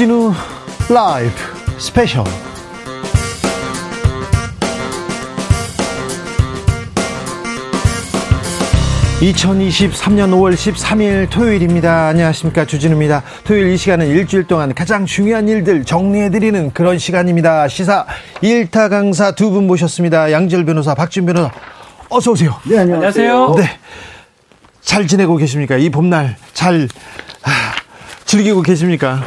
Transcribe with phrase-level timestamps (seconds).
[0.00, 0.32] 주진우
[0.88, 1.30] 라이브
[1.76, 2.24] 스페셜
[9.20, 12.06] 2023년 5월 13일 토요일입니다.
[12.08, 12.64] 안녕하십니까.
[12.64, 13.22] 주진우입니다.
[13.44, 17.68] 토요일 이 시간은 일주일 동안 가장 중요한 일들 정리해드리는 그런 시간입니다.
[17.68, 18.06] 시사
[18.42, 20.32] 1타 강사 두 분 모셨습니다.
[20.32, 21.50] 양지열 변호사, 박지훈 변호사.
[22.08, 22.58] 어서오세요.
[22.64, 23.54] 네, 안녕하세요.
[23.58, 23.64] 네.
[24.80, 25.76] 잘 지내고 계십니까?
[25.76, 26.88] 이 봄날 잘,
[27.42, 27.50] 아,
[28.24, 29.20] 즐기고 계십니까?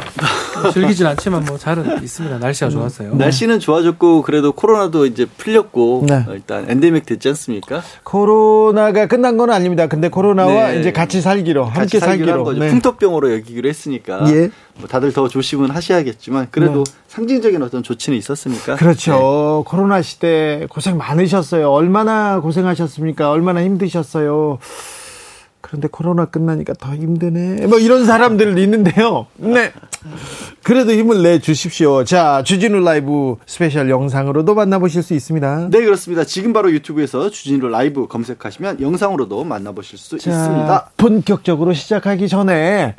[0.72, 2.38] 즐기진 않지만 뭐 잘은 있습니다.
[2.38, 3.10] 날씨가 좋았어요.
[3.12, 3.16] 네.
[3.16, 6.24] 날씨는 좋아졌고 그래도 코로나도 이제 풀렸고 네.
[6.30, 7.82] 일단 엔데믹 됐지 않습니까?
[8.02, 9.86] 코로나가 끝난 건 아닙니다.
[9.86, 10.80] 근데 코로나와 네.
[10.80, 12.68] 이제 같이 살기로 함께 살기로 네.
[12.70, 14.50] 풍토병으로 여기기로 했으니까 예.
[14.76, 16.92] 뭐 다들 더 조심은 하셔야겠지만 그래도 네.
[17.08, 18.76] 상징적인 어떤 조치는 있었으니까.
[18.76, 19.64] 그렇죠.
[19.64, 19.70] 네.
[19.70, 21.70] 코로나 시대 고생 많으셨어요.
[21.70, 23.30] 얼마나 고생하셨습니까?
[23.30, 24.58] 얼마나 힘드셨어요.
[25.64, 27.66] 그런데 코로나 끝나니까 더 힘드네.
[27.68, 29.26] 뭐 이런 사람들 있는데요.
[29.36, 29.72] 네.
[30.62, 32.04] 그래도 힘을 내 주십시오.
[32.04, 35.68] 자, 주진우 라이브 스페셜 영상으로도 만나보실 수 있습니다.
[35.70, 36.24] 네, 그렇습니다.
[36.24, 40.90] 지금 바로 유튜브에서 주진우 라이브 검색하시면 영상으로도 만나보실 수 자, 있습니다.
[40.98, 42.96] 본격적으로 시작하기 전에,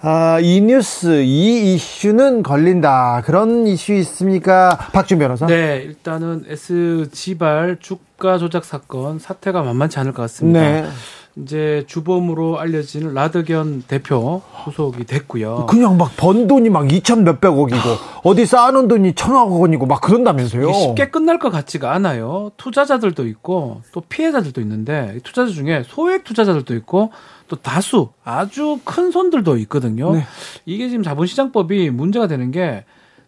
[0.00, 3.22] 아, 이 뉴스, 이 이슈는 걸린다.
[3.24, 4.76] 그런 이슈 있습니까?
[4.92, 5.46] 박지훈 변호사?
[5.46, 10.60] 네, 일단은 SG발 주가 조작 사건 사태가 만만치 않을 것 같습니다.
[10.60, 10.88] 네.
[11.36, 15.66] 이제 주범으로 알려진 라드견 대표 후속이 됐고요.
[15.66, 17.78] 그냥 막 번 돈이 막 2천 몇백억이고
[18.24, 20.72] 어디 쌓아놓은 돈이 천억 원이고 막 그런다면서요.
[20.72, 22.50] 쉽게 끝날 것 같지가 않아요.
[22.56, 27.10] 투자자들도 있고 또 피해자들도 있는데 투자자 중에 소액 투자자들도 있고
[27.48, 30.12] 또 다수 아주 큰 손들도 있거든요.
[30.12, 30.24] 네.
[30.66, 32.84] 이게 지금 자본시장법이 문제가 되는 게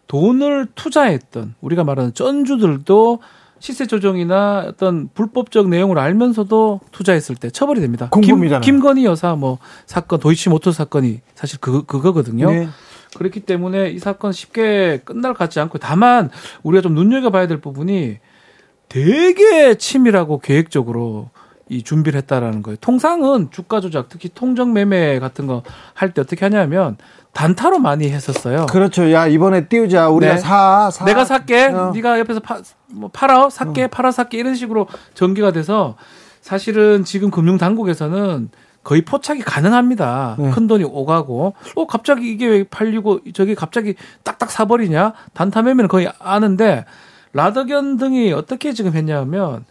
[0.07, 3.19] 돈을 투자했던 우리가 말하는 쩐주들도
[3.63, 8.09] 시세 조정이나 어떤 불법적 내용을 알면서도 투자했을 때 처벌이 됩니다.
[8.11, 8.59] 공범이잖아요.
[8.59, 12.51] 김, 김건희 여사 뭐 사건 도이치모터 사건이 사실 그 그거거든요.
[12.51, 12.67] 네.
[13.15, 16.29] 그렇기 때문에 이 사건 쉽게 끝날 것 같지 않고 다만
[16.63, 18.17] 우리가 좀 눈여겨봐야 될 부분이
[18.89, 21.29] 되게 치밀하고 계획적으로
[21.69, 22.75] 이 준비를 했다라는 거예요.
[22.81, 26.97] 통상은 주가 조작, 특히 통정 매매 같은 거 할 때 어떻게 하냐면
[27.33, 28.67] 단타로 많이 했었어요.
[28.67, 29.11] 그렇죠.
[29.11, 30.09] 야 이번에 띄우자.
[30.09, 30.39] 우리가 네.
[30.39, 31.03] 사, 사.
[31.05, 31.65] 내가 살게.
[31.65, 31.91] 어.
[31.93, 33.87] 네가 옆에서 파, 뭐 팔아, 살게, 어.
[33.87, 35.95] 팔아, 살게 이런 식으로 전개가 돼서
[36.41, 38.49] 사실은 지금 금융 당국에서는
[38.83, 40.35] 거의 포착이 가능합니다.
[40.37, 40.51] 네.
[40.51, 45.13] 큰 돈이 오가고, 어 갑자기 이게 왜 팔리고 저기 갑자기 딱딱 사버리냐?
[45.33, 46.85] 단타 매매는 거의 아는데
[47.31, 49.65] 라더견 등이 어떻게 지금 했냐면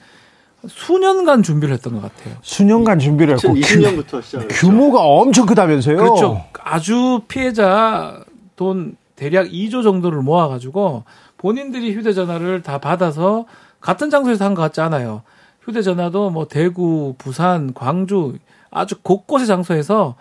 [0.68, 2.36] 수년간 준비를 했던 것 같아요.
[2.42, 5.96] 수년간 준비를 했고 2020년부터 시작 규모가 엄청 크다면서요?
[5.96, 6.44] 그렇죠.
[6.62, 8.24] 아주 피해자
[8.56, 11.04] 돈 대략 2조 정도를 모아가지고
[11.38, 13.46] 본인들이 휴대전화를 다 받아서
[13.80, 15.22] 같은 장소에서 한 것 같지 않아요.
[15.62, 18.34] 휴대전화도 뭐 대구, 부산, 광주
[18.70, 20.14] 아주 곳곳의 장소에서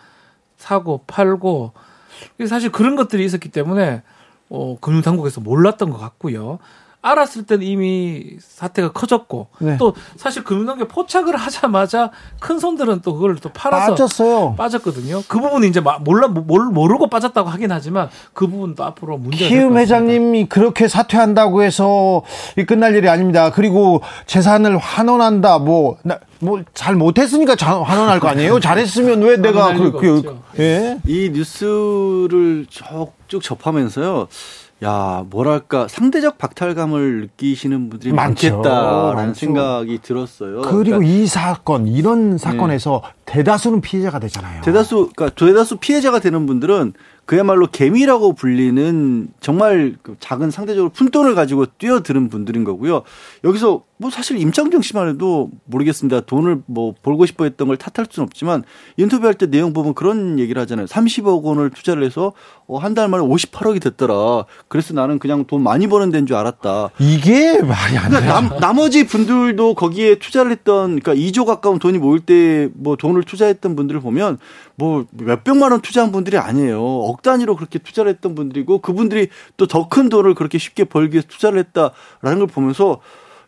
[0.57, 1.71] 사고 팔고
[2.47, 4.01] 사실 그런 것들이 있었기 때문에
[4.49, 6.59] 어, 금융당국에서 몰랐던 것 같고요.
[7.01, 9.77] 알았을 때는 이미 사태가 커졌고 네.
[9.77, 14.55] 또 사실 금융당국에 포착을 하자마자 큰 손들은 또 그걸 또 팔아서 빠졌어요.
[14.55, 15.23] 빠졌거든요.
[15.27, 20.47] 그 부분은 이제 몰라 뭘 모르고 빠졌다고 하긴 하지만 그 부분도 앞으로 문제가 키움 회장님이
[20.47, 22.21] 그렇게 사퇴한다고 해서
[22.67, 23.51] 끝날 일이 아닙니다.
[23.51, 25.97] 그리고 재산을 환원한다 뭐
[26.39, 28.59] 뭐잘 못했으니까 환원할 거 아니에요?
[28.61, 30.99] 잘했으면 왜 내가 그, 그, 예?
[31.05, 32.67] 이 뉴스를
[33.27, 34.27] 쭉 접하면서요.
[34.83, 38.55] 야, 뭐랄까, 상대적 박탈감을 느끼시는 분들이 많죠.
[38.55, 39.39] 많겠다라는 많죠.
[39.39, 40.61] 생각이 들었어요.
[40.61, 43.11] 그리고 그러니까, 이 사건, 이런 사건에서 네.
[43.25, 44.61] 대다수는 피해자가 되잖아요.
[44.61, 46.93] 대다수, 그러니까 대다수 피해자가 되는 분들은
[47.25, 53.03] 그야말로 개미라고 불리는 정말 그 작은 상대적으로 푼돈을 가지고 뛰어드는 분들인 거고요.
[53.43, 56.21] 여기서 뭐 사실 임창정 씨만 해도 모르겠습니다.
[56.21, 58.63] 돈을 뭐 벌고 싶어 했던 걸 탓할 수는 없지만
[58.97, 60.87] 인터뷰할 때 내용 보면 그런 얘기를 하잖아요.
[60.87, 62.33] 30억 원을 투자를 해서
[62.67, 64.45] 어, 한 달 만에 58억이 됐더라.
[64.67, 66.89] 그래서 나는 그냥 돈 많이 버는 데인 줄 알았다.
[66.99, 68.59] 이게 말이 안 그러니까 돼.
[68.59, 74.01] 나머지 분들도 거기에 투자를 했던 그러니까 2조 가까운 돈이 모일 때 뭐 돈을 투자했던 분들을
[74.01, 74.39] 보면
[74.75, 76.81] 뭐 몇백만 원 투자한 분들이 아니에요.
[76.83, 79.27] 억 단위로 그렇게 투자를 했던 분들이고 그분들이
[79.57, 82.99] 또 더 큰 돈을 그렇게 쉽게 벌기 위해서 투자를 했다라는 걸 보면서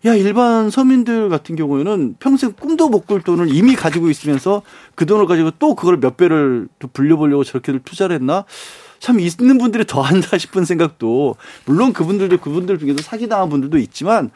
[0.05, 4.61] 야, 일반 서민들 같은 경우에는 평생 꿈도 못 꿀 돈을 이미 가지고 있으면서
[4.95, 8.43] 그 돈을 가지고 또 그걸 몇 배를 또 불려보려고 저렇게들 투자를 했나?
[8.99, 11.35] 참 있는 분들이 더 한다 싶은 생각도
[11.65, 14.31] 물론 그분들도 그분들 중에서 사기당한 분들도 있지만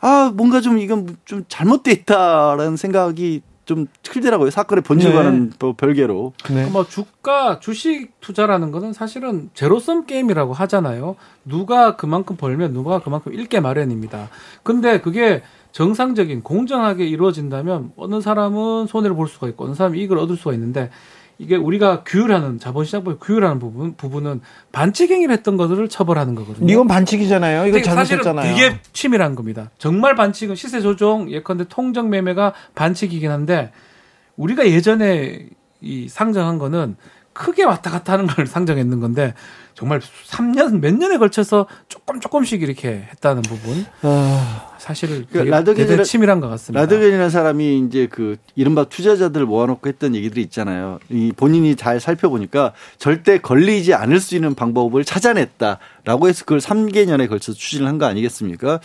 [0.00, 4.48] 아, 뭔가 좀 이건 좀 잘못돼 있다라는 생각이 좀 틀더라고요.
[4.48, 5.72] 사건의 본질과는 네.
[5.76, 6.32] 별개로.
[6.50, 6.70] 네.
[6.70, 11.16] 뭐 주가 주식 투자라는 거는 사실은 제로섬 게임이라고 하잖아요.
[11.44, 14.30] 누가 그만큼 벌면 누가 그만큼 잃게 마련입니다.
[14.62, 15.42] 근데 그게
[15.72, 20.90] 정상적인 공정하게 이루어진다면 어느 사람은 손해를 볼 수가 있고 어느 사람은 이익을 얻을 수가 있는데
[21.38, 24.40] 이게 우리가 규율하는 자본시장법 규율하는 부분 부분은
[24.72, 26.72] 반칙 행위를 했던 것들을 처벌하는 거거든요.
[26.72, 27.68] 이건 반칙이잖아요.
[27.68, 28.54] 이거 잘못했잖아요.
[28.54, 29.70] 되게 치밀한 겁니다.
[29.78, 33.70] 정말 반칙은 시세 조종 예컨대 통정 매매가 반칙이긴 한데
[34.36, 35.48] 우리가 예전에
[35.80, 36.96] 이 상정한 거는
[37.32, 39.32] 크게 왔다 갔다 하는 걸 상정했는 건데
[39.78, 46.04] 정말 3년 몇 년에 걸쳐서 조금 조금씩 이렇게 했다는 부분 아, 사실 그 되게 라드겐이라-
[46.04, 46.80] 치밀한 것 같습니다.
[46.80, 50.98] 라드겐이라는 사람이 이제 그 이른바 투자자들 모아놓고 했던 얘기들이 있잖아요.
[51.10, 57.56] 이 본인이 잘 살펴보니까 절대 걸리지 않을 수 있는 방법을 찾아냈다라고 해서 그걸 3개년에 걸쳐서
[57.56, 58.80] 추진을 한 거 아니겠습니까?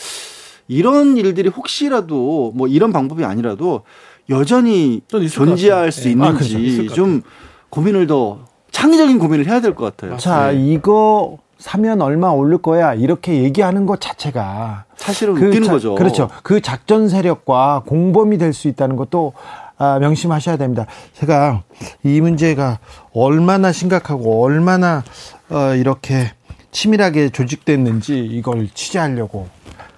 [0.68, 3.82] 이런 일들이 혹시라도 뭐 이런 방법이 아니라도
[4.30, 5.92] 여전히 존재할.
[5.92, 6.02] 수.
[6.02, 7.22] 있을 있는지 것좀
[7.70, 8.46] 고민을 더
[8.78, 10.18] 창의적인 고민을 해야 될 것 같아요.
[10.18, 10.58] 자, 네.
[10.66, 12.94] 이거 사면 얼마 오를 거야.
[12.94, 15.96] 이렇게 얘기하는 것 자체가 사실은 웃기는 자- 거죠.
[15.96, 16.30] 그렇죠.
[16.44, 19.32] 그 작전 세력과 공범이 될 수 있다는 것도
[19.78, 20.86] 아, 명심하셔야 됩니다.
[21.14, 21.64] 제가
[22.04, 22.80] 이 문제가
[23.14, 25.04] 얼마나 심각하고 얼마나
[25.50, 26.32] 어, 이렇게
[26.72, 29.48] 치밀하게 조직됐는지 이걸 취재하려고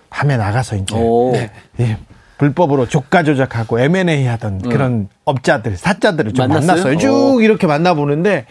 [0.10, 1.34] 밤에 나가서 이제 오.
[1.80, 1.98] 예,
[2.38, 6.68] 불법으로 조가 조작하고 M&A 하던 그런 업자들, 사자들을 좀 만났어요?
[6.68, 6.98] 만났어요.
[6.98, 7.42] 쭉 어.
[7.42, 8.46] 이렇게 만나보는데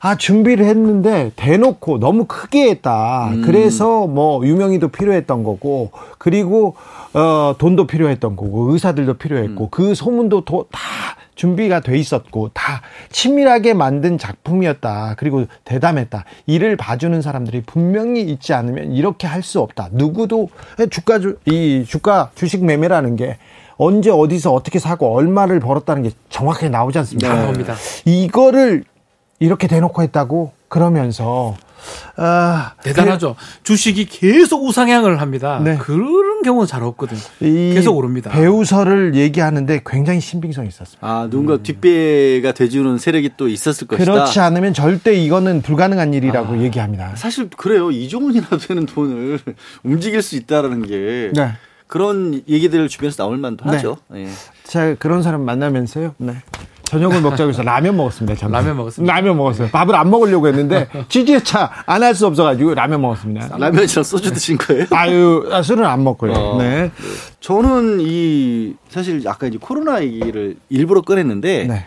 [0.00, 3.30] 아 준비를 했는데 대놓고 너무 크게 했다.
[3.44, 6.76] 그래서 뭐 유명희도 필요했던 거고 그리고
[7.14, 10.80] 어 돈도 필요했던 거고 의사들도 필요했고 그 소문도 도, 다
[11.34, 15.14] 준비가 돼 있었고 다 치밀하게 만든 작품이었다.
[15.18, 16.24] 그리고 대담했다.
[16.46, 19.88] 이를 봐주는 사람들이 분명히 있지 않으면 이렇게 할 수 없다.
[19.92, 20.48] 누구도
[20.90, 23.38] 주가 주, 이 주가 주식 매매라는 게
[23.78, 27.28] 언제 어디서 어떻게 사고 얼마를 벌었다는 게 정확하게 나오지 않습니까?
[27.34, 27.74] 다 나옵니다.
[28.04, 28.84] 이거를
[29.38, 31.56] 이렇게 대놓고 했다고 그러면서
[32.16, 33.36] 아, 대단하죠.
[33.62, 35.60] 주식이 계속 우상향을 합니다.
[35.62, 35.76] 네.
[35.76, 37.20] 그런 경우는 잘 없거든요.
[37.40, 38.30] 이 계속 오릅니다.
[38.30, 41.06] 배우설을 얘기하는데 굉장히 신빙성이 있었습니다.
[41.06, 44.12] 아, 누군가 뒷배가 돼주는 세력이 또 있었을 것이다.
[44.12, 47.14] 그렇지 않으면 절대 이거는 불가능한 일이라고 얘기합니다.
[47.16, 47.90] 사실 그래요.
[47.90, 49.38] 이종훈이라도 되는 돈을
[49.84, 51.52] 움직일 수 있다라는 게 네.
[51.86, 53.76] 그런 얘기들 주변에서 나올 만도 네.
[53.76, 53.96] 하죠.
[54.14, 54.28] 예.
[54.64, 56.14] 제가 그런 사람 만나면서요.
[56.18, 56.34] 네.
[56.88, 58.34] 저녁을 먹자고 해서 라면 먹었습니다.
[58.38, 58.52] 저는.
[58.52, 59.14] 라면 먹었습니다.
[59.14, 59.68] 라면 먹었어요.
[59.68, 63.58] 밥을 안 먹으려고 했는데 취재차 안 할 수 없어가지고 라면 먹었습니다.
[63.58, 64.86] 라면이랑 소주 드신 거예요?
[64.92, 66.32] 아유, 아, 술은 안 먹고요.
[66.32, 66.58] 어.
[66.62, 66.90] 네.
[67.40, 71.86] 저는 이 사실 아까 이제 코로나 얘기를 일부러 꺼냈는데 네.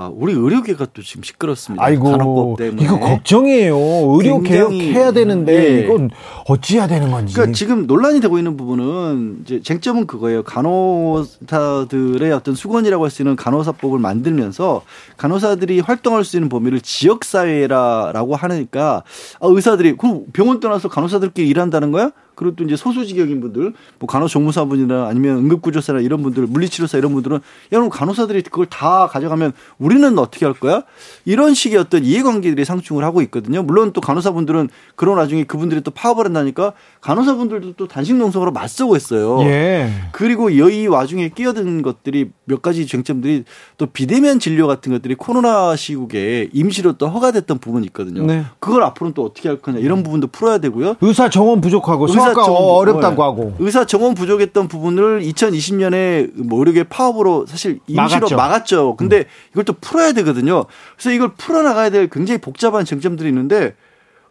[0.00, 1.84] 아, 우리 의료계가 또 지금 시끄럽습니다.
[1.84, 2.84] 아이고, 간호법 때문에.
[2.84, 3.76] 이거 걱정이에요.
[3.76, 5.80] 의료 개혁해야 되는데 예.
[5.80, 6.10] 이건
[6.46, 7.34] 어찌해야 되는 건지.
[7.34, 10.44] 그러니까 지금 논란이 되고 있는 부분은 이제 쟁점은 그거예요.
[10.44, 14.82] 간호사들의 어떤 수건이라고 할 수 있는 간호사법을 만들면서
[15.16, 19.02] 간호사들이 활동할 수 있는 범위를 지역 사회라라고 하니까
[19.40, 22.12] 아, 의사들이 그럼 병원 떠나서 간호사들끼리 일한다는 거야?
[22.38, 27.40] 그리고 또 이제 소수직역인 분들, 뭐 간호조무사분이나 아니면 응급구조사나 이런 분들, 물리치료사 이런 분들은 야,
[27.70, 30.84] 그럼 간호사들이 그걸 다 가져가면 우리는 어떻게 할 거야?
[31.24, 33.64] 이런 식의 어떤 이해관계들이 상충을 하고 있거든요.
[33.64, 39.40] 물론 또 간호사분들은 그런 와중에 그분들이 또 파업을 한다니까 간호사분들도 또 단식농성으로 맞서고 있어요.
[39.42, 39.90] 예.
[40.12, 43.42] 그리고 이 와중에 끼어든 것들이 몇 가지 쟁점들이
[43.78, 48.24] 또 비대면 진료 같은 것들이 코로나 시국에 임시로 또 허가됐던 부분이 있거든요.
[48.24, 48.44] 네.
[48.60, 50.94] 그걸 앞으로는 또 어떻게 할 거냐 이런 부분도 풀어야 되고요.
[51.00, 53.22] 의사 정원 부족하고 의사 소아과 정원- 어렵다고 네.
[53.22, 53.54] 하고.
[53.58, 58.34] 의사 정원 부족했던 부분을 2020년에 뭐 의료계 파업으로 사실 임시로 막았죠.
[58.34, 58.36] 음.
[58.36, 58.96] 막았죠.
[58.96, 60.64] 근데 이걸 또 풀어야 되거든요.
[60.96, 63.74] 그래서 이걸 풀어 나가야 될 굉장히 복잡한 쟁점들이 있는데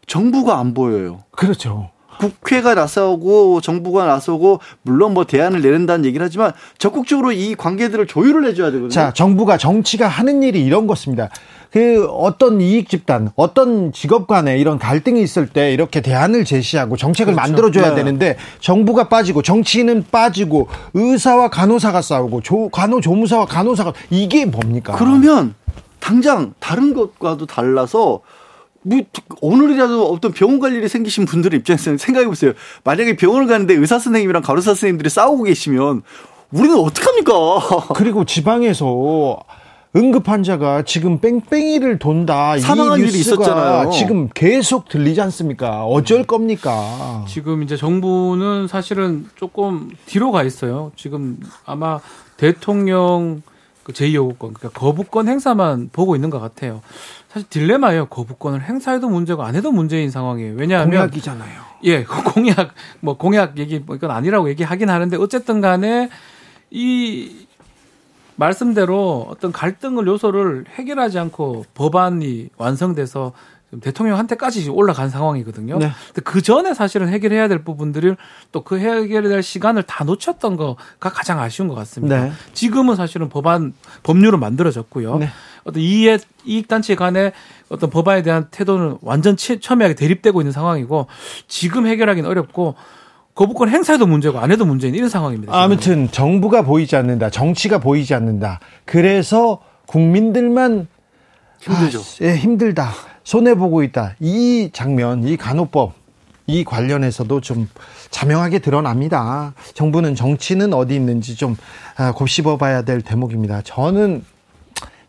[0.06, 1.24] 정부가 안 보여요.
[1.32, 1.90] 그렇죠.
[2.20, 8.68] 국회가 나서고 정부가 나서고 물론 뭐 대안을 내린다는 얘기를 하지만 적극적으로 이 관계들을 조율을 해줘야
[8.72, 8.90] 되거든요.
[8.90, 11.30] 자, 정부가 정치가 하는 일이 이런 것입니다.
[11.78, 17.36] 그 어떤 이익 집단, 어떤 직업 간에 이런 갈등이 있을 때 이렇게 대안을 제시하고 정책을
[17.36, 17.98] 만들어 줘야 네.
[17.98, 24.96] 되는데 정부가 빠지고 정치인은 빠지고 의사와 간호사가 싸우고 조, 간호조무사와 간호사가 이게 뭡니까?
[24.98, 25.54] 그러면
[26.00, 28.22] 당장 다른 것과도 달라서
[28.82, 29.00] 뭐
[29.42, 32.54] 오늘이라도 어떤 병원 갈 일이 생기신 분들의 입장에서는 생각해 보세요.
[32.86, 36.02] 만약에 병원을 가는데 의사 선생님이랑 간호사 선생님들이 싸우고 계시면
[36.52, 37.94] 우리는 어떡합니까?
[37.94, 39.38] 그리고 지방에서
[39.96, 42.58] 응급 환자가 지금 뺑뺑이를 돈다.
[42.60, 43.90] 사망한 이 일이 뉴스가 있었잖아요.
[43.92, 45.86] 지금 계속 들리지 않습니까?
[45.86, 47.26] 어쩔 겁니까?
[47.28, 50.92] 지금 이제 정부는 사실은 조금 뒤로 가 있어요.
[50.96, 52.00] 지금 아마
[52.36, 53.42] 대통령
[53.84, 56.82] 그 제2요구권, 그러니까 거부권 행사만 보고 있는 것 같아요.
[57.30, 58.08] 사실 딜레마예요.
[58.08, 60.56] 거부권을 행사해도 문제고 안 해도 문제인 상황이에요.
[60.58, 61.62] 왜냐하면 공약이잖아요.
[61.84, 66.10] 예, 그 공약, 뭐 공약 얘기, 뭐 이건 아니라고 얘기하긴 하는데 어쨌든 간에
[66.70, 67.47] 이
[68.38, 73.34] 말씀대로 어떤 갈등을 요소를 해결하지 않고 법안이 완성돼서
[73.82, 75.78] 대통령한테까지 올라간 상황이거든요.
[75.78, 75.92] 네.
[76.08, 78.16] 근데 그 전에 사실은 해결해야 될 부분들을
[78.54, 82.24] 또 그 해결해야 될 시간을 다 놓쳤던 거가 가장 아쉬운 것 같습니다.
[82.24, 82.32] 네.
[82.54, 85.18] 지금은 사실은 법안 법률은 만들어졌고요.
[85.18, 85.30] 네.
[85.66, 87.34] 어떤 이익 단체 간의
[87.68, 91.08] 어떤 법안에 대한 태도는 완전 치, 첨예하게 대립되고 있는 상황이고
[91.50, 92.76] 지금 해결하기는 어렵고
[93.38, 95.54] 거부권 행사에도 문제고 안 해도 문제인 이런 상황입니다.
[95.54, 95.64] 지금.
[95.64, 97.30] 아무튼 정부가 보이지 않는다.
[97.30, 98.60] 정치가 보이지 않는다.
[98.84, 100.88] 그래서 국민들만
[101.60, 102.00] 힘들죠.
[102.00, 102.92] 아, 예, 힘들다.
[103.24, 104.16] 손해 보고 있다.
[104.20, 105.94] 이 장면, 이 간호법
[106.48, 107.70] 이 관련해서도 좀
[108.10, 109.54] 자명하게 드러납니다.
[109.76, 111.56] 정부는 정치는 어디 있는지 좀
[111.96, 113.62] 아, 곱씹어 봐야 될 대목입니다.
[113.64, 114.26] 저는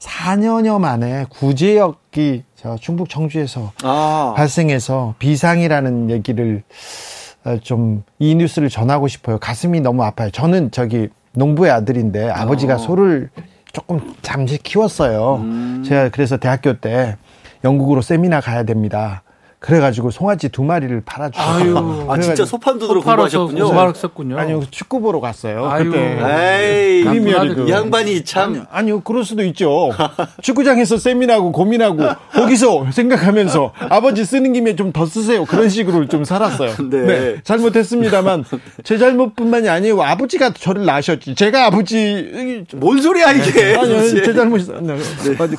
[0.00, 4.34] 4년여 만에 구제역이 저 충북 청주에서 아.
[4.36, 7.17] 발생해서 비상이라는 얘기를 어,
[7.56, 9.38] 좀 이 뉴스를 전하고 싶어요.
[9.38, 10.30] 가슴이 너무 아파요.
[10.30, 12.78] 저는 저기 농부의 아들인데 아버지가 어.
[12.78, 13.30] 소를
[13.72, 15.36] 조금 잠시 키웠어요.
[15.36, 15.84] 음.
[15.86, 17.16] 제가 그래서 대학교 때
[17.64, 19.22] 영국으로 세미나 가야 됩니다.
[19.60, 21.76] 그래가지고 송아지 두 마리를 팔아주셨어요.
[21.78, 22.06] 아유.
[22.10, 23.64] 아 진짜 소판도로 소파로서 공부하셨군요.
[23.64, 24.38] 공부하셨군요.
[24.38, 25.66] 아니요 축구 보러 갔어요.
[25.68, 25.90] 아유.
[25.90, 26.18] 그때
[26.98, 27.66] 에이, 프리미어리그.
[27.68, 29.90] 이 양반이 참 아니, 아니요, 그럴 수도 있죠.
[30.42, 31.98] 축구장에서 세미나고 고민하고
[32.32, 35.44] 거기서 생각하면서 아버지 쓰는 김에 좀 더 쓰세요.
[35.44, 36.74] 그런 식으로 좀 살았어요.
[36.90, 37.36] 네.
[37.44, 38.44] 잘못했습니다만
[38.84, 40.00] 제 잘못뿐만이 아니에요.
[40.02, 41.34] 아버지가 저를 낳으셨지.
[41.34, 43.74] 제가 아버지 뭔 소리야 이게?
[43.76, 44.22] 아니요, 도대체.
[44.22, 44.96] 제 잘못이 네.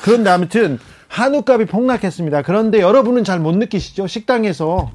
[0.02, 0.78] 그런데 아무튼
[1.10, 2.42] 한우값이 폭락했습니다.
[2.42, 4.06] 그런데 여러분은 잘 못 느끼시죠?
[4.06, 4.90] 식당에서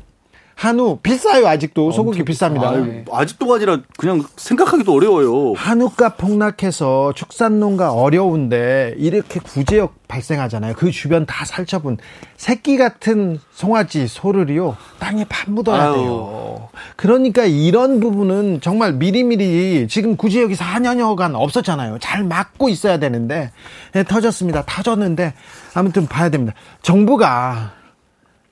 [0.56, 2.64] 한우 비싸요 아직도 소고기 비쌉니다.
[2.64, 5.54] 아유, 아직도가 아니라 그냥 생각하기도 어려워요.
[5.54, 10.76] 한우값 폭락해서 축산농가 어려운데 이렇게 구제역 발생하잖아요.
[10.76, 11.98] 그 주변 다 살처분
[12.38, 15.94] 새끼 같은 송아지 소를요 땅에 파묻어야 아유.
[15.94, 16.70] 돼요.
[16.96, 22.00] 그러니까 이런 부분은 정말 미리미리 지금 구제역이 4년여간 없었잖아요.
[22.00, 23.52] 잘 막고 있어야 되는데
[23.92, 24.64] 네, 터졌습니다.
[24.66, 25.34] 터졌는데
[25.74, 26.54] 아무튼 봐야 됩니다.
[26.82, 27.74] 정부가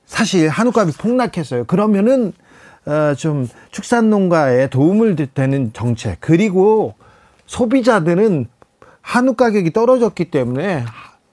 [0.06, 1.64] 사실 한우값이 폭락했어요.
[1.64, 2.32] 그러면은
[2.86, 6.94] 어, 좀 축산농가에 도움을 되는 정책 그리고
[7.46, 8.46] 소비자들은
[9.00, 10.84] 한우 가격이 떨어졌기 때문에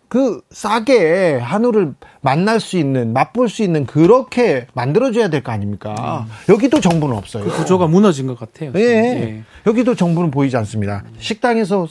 [0.08, 6.26] 그 싸게 한우를 만날 수 있는 맛볼 수 있는 그렇게 만들어줘야 될 거 아닙니까?
[6.50, 7.46] 여기도 정부는 없어요.
[7.46, 8.74] 그 구조가 무너진 것 같아요.
[8.76, 8.82] 예.
[8.82, 9.44] 예.
[9.66, 11.04] 여기도 정부는 보이지 않습니다.
[11.20, 11.88] 식당에서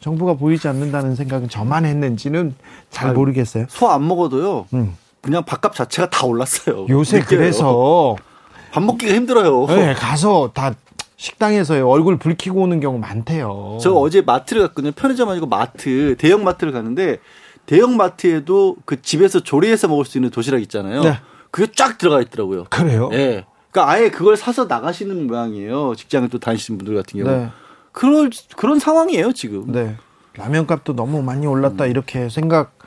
[0.00, 2.54] 정부가 보이지 않는다는 생각은 저만 했는지는
[2.90, 3.66] 잘 모르겠어요.
[3.68, 4.66] 소 안 먹어도요.
[4.74, 4.94] 음.
[5.26, 6.86] 그냥 밥값 자체가 다 올랐어요.
[6.88, 7.38] 요새 느껴요.
[7.40, 8.16] 그래서
[8.70, 9.66] 밥 먹기가 힘들어요.
[9.66, 10.72] 네, 가서 다
[11.16, 13.78] 식당에서 얼굴 붉히고 오는 경우 많대요.
[13.82, 14.92] 저 어제 마트를 갔거든요.
[14.92, 17.18] 편의점 아니고 마트, 대형 마트를 갔는데
[17.66, 21.02] 대형 마트에도 그 집에서 조리해서 먹을 수 있는 도시락 있잖아요.
[21.02, 21.18] 네.
[21.50, 22.64] 그게 쫙 들어가 있더라고요.
[22.70, 23.10] 그래요?
[23.12, 23.46] 예.
[23.72, 25.96] 그러니까 아예 그걸 사서 나가시는 모양이에요.
[25.96, 27.36] 직장에 또 다니시는 분들 같은 경우.
[27.36, 27.48] 네.
[27.90, 29.72] 그런 그런 상황이에요 지금.
[29.72, 29.96] 네.
[30.34, 32.78] 라면 값도 너무 많이 올랐다 이렇게 생각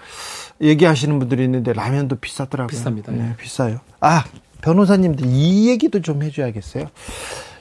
[0.62, 2.78] 얘기하시는 분들이 있는데 라면도 비싸더라고요.
[2.78, 3.12] 비쌉니다.
[3.12, 3.80] 네, 비싸요.
[4.00, 4.26] 아,
[4.62, 6.88] 변호사님들 이 얘기도 좀 해줘야겠어요.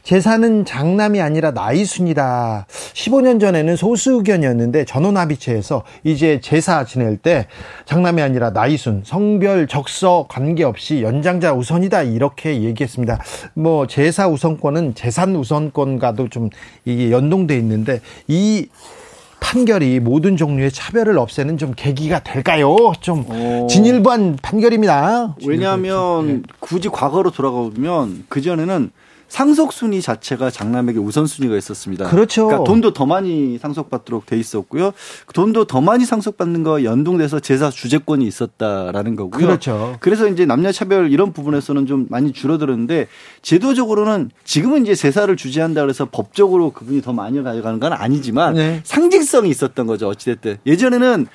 [0.09, 2.67] 제사는 장남이 아니라 나이순이다.
[2.95, 7.47] 15년 전에는 소수 의견이었는데 전원합의체에서 이제 제사 지낼 때
[7.85, 13.21] 장남이 아니라 나이순, 성별, 적서 관계없이 연장자 우선이다 이렇게 얘기했습니다.
[13.53, 16.49] 뭐 제사 우선권은 재산 우선권과도 좀
[16.87, 18.67] 이게 연동돼 있는데 이
[19.41, 22.93] 판결이 모든 종류의 차별을 없애는 좀 계기가 될까요?
[23.01, 23.67] 좀 오.
[23.69, 25.37] 진일보한 판결입니다.
[25.47, 28.91] 왜냐하면 굳이 과거로 돌아가 보면 그 전에는
[29.29, 32.09] 상속 순위 자체가 장남에게 우선 순위가 있었습니다.
[32.09, 32.47] 그렇죠.
[32.47, 34.93] 그러니까 돈도 더 많이 상속받도록 돼 있었고요.
[35.27, 39.47] 그 돈도 더 많이 상속받는 거와 연동돼서 제사 주재권이 있었다라는 거고요.
[39.47, 39.97] 그렇죠.
[40.01, 43.07] 그래서 이제 남녀 차별 이런 부분에서는 좀 많이 줄어들었는데
[43.43, 48.81] 제도적으로는 지금은 이제 제사를 주재한다 그래서 법적으로 그분이 더 많이 가져가는 건 아니지만 네.
[48.85, 50.09] 상징성이 있었던 거죠.
[50.09, 51.27] 어찌됐든 예전에는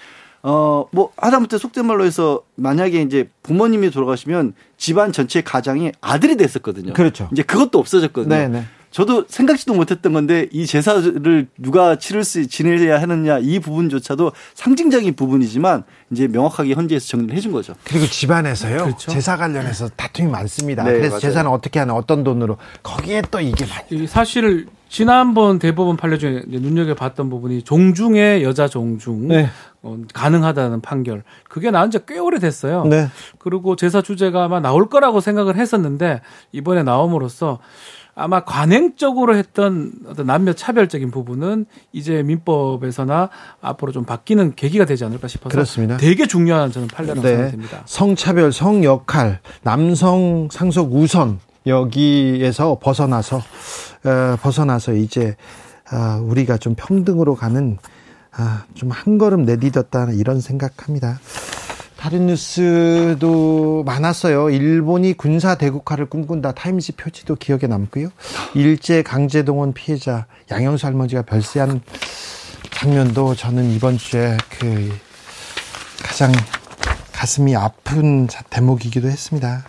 [0.43, 6.93] 어, 뭐, 하다못해 속된 말로 해서 만약에 이제 부모님이 돌아가시면 집안 전체 가장이 아들이 됐었거든요.
[6.93, 7.29] 그렇죠.
[7.31, 8.35] 이제 그것도 없어졌거든요.
[8.35, 8.65] 네, 네.
[8.91, 15.83] 저도 생각지도 못했던 건데 이 제사를 누가 치를 수, 지내야 하느냐 이 부분조차도 상징적인 부분이지만
[16.11, 17.73] 이제 명확하게 헌재에서 정리를 해준 거죠.
[17.85, 18.83] 그리고 집안에서요.
[18.83, 19.11] 그렇죠.
[19.11, 20.83] 제사 관련해서 다툼이 많습니다.
[20.83, 21.19] 네, 그래서 맞아요.
[21.21, 26.43] 제사는 어떻게 하는 어떤 돈으로 거기에 또 이게 많이 이 사실 지난번 대법원 판례 중에
[26.45, 29.49] 눈여겨봤던 부분이 종중의 여자 종중 네.
[29.81, 32.85] 어, 가능하다는 판결 그게 나온 지 꽤 오래됐어요.
[32.85, 33.07] 네.
[33.39, 36.21] 그리고 제사 주제가 아마 나올 거라고 생각을 했었는데
[36.51, 37.57] 이번에 나옴으로써
[38.13, 43.29] 아마 관행적으로 했던 어떤 남녀 차별적인 부분은 이제 민법에서나
[43.61, 45.97] 앞으로 좀 바뀌는 계기가 되지 않을까 싶어서 그렇습니다.
[45.97, 47.29] 되게 중요한 저는 판례라고 네.
[47.29, 47.81] 생각됩니다.
[47.85, 55.35] 성차별, 성역할, 남성 상속 우선 여기에서 벗어나서 어, 벗어나서 이제
[55.89, 57.77] 아, 우리가 좀 평등으로 가는
[58.31, 61.19] 아, 좀한 걸음 내디뎠다 이런 생각합니다.
[61.97, 64.49] 다른 뉴스도 많았어요.
[64.49, 66.51] 일본이 군사 대국화를 꿈꾼다.
[66.51, 68.09] 타임지 표지도 기억에 남고요.
[68.55, 71.81] 일제 강제동원 피해자 양영수 할머니가 별세한
[72.71, 74.91] 장면도 저는 이번 주에 그
[76.03, 76.33] 가장
[77.13, 79.63] 가슴이 아픈 대목이기도 했습니다.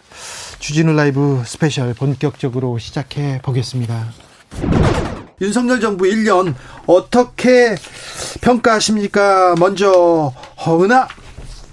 [0.64, 4.06] 주진우 라이브 스페셜 본격적으로 시작해 보겠습니다.
[5.42, 6.54] 윤석열 정부 1년
[6.86, 7.74] 어떻게
[8.40, 9.56] 평가하십니까?
[9.60, 10.32] 먼저
[10.64, 11.08] 허은아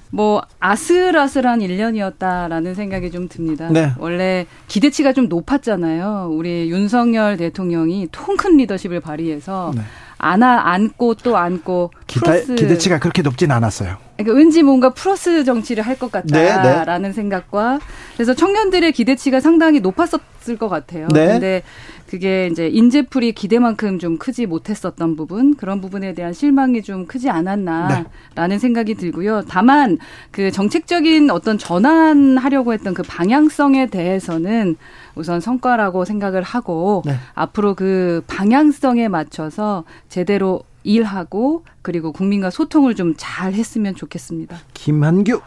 [0.09, 3.69] 뭐 아슬아슬한 1년이었다라는 생각이 좀 듭니다.
[3.69, 3.93] 네.
[3.97, 6.27] 원래 기대치가 좀 높았잖아요.
[6.33, 9.83] 우리 윤석열 대통령이 통 큰 리더십을 발휘해서 네.
[10.17, 13.95] 안아 안고 또 안고 기대, 기대치가 그렇게 높진 않았어요.
[14.23, 17.13] 그러니까 왠지 뭔가 플러스 정치를 할 것 같다라는 네, 네.
[17.13, 17.79] 생각과
[18.15, 21.07] 그래서 청년들의 기대치가 상당히 높았었을 것 같아요.
[21.13, 21.27] 네.
[21.27, 21.63] 근데
[22.07, 28.05] 그게 이제 인재풀이 기대만큼 좀 크지 못했었던 부분 그런 부분에 대한 실망이 좀 크지 않았나라는
[28.49, 28.57] 네.
[28.57, 29.43] 생각이 들고요.
[29.47, 29.97] 다만
[30.31, 34.75] 그 정책적인 어떤 전환하려고 했던 그 방향성에 대해서는
[35.15, 37.15] 우선 성과라고 생각을 하고 네.
[37.33, 44.57] 앞으로 그 방향성에 맞춰서 제대로 일하고 그리고 국민과 소통을 좀 잘 했으면 좋겠습니다.
[44.73, 45.41] 김한규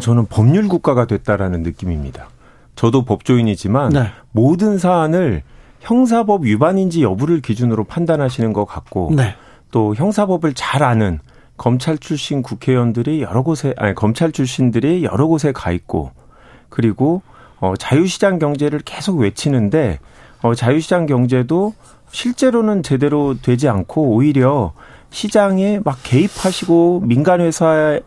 [0.00, 2.28] 저는 법률 국가가 됐다라는 느낌입니다.
[2.76, 4.06] 저도 법조인이지만 네.
[4.32, 5.42] 모든 사안을
[5.80, 9.34] 형사법 위반인지 여부를 기준으로 판단하시는 것 같고 네.
[9.70, 11.18] 또 형사법을 잘 아는
[11.56, 16.12] 검찰 출신 국회의원들이 여러 곳에 아니 검찰 출신들이 여러 곳에 가 있고
[16.68, 17.22] 그리고
[17.60, 19.98] 어 자유시장 경제를 계속 외치는데
[20.42, 21.74] 어 자유시장 경제도
[22.10, 24.72] 실제로는 제대로 되지 않고 오히려
[25.10, 28.00] 시장에 막 개입하시고 민간 회사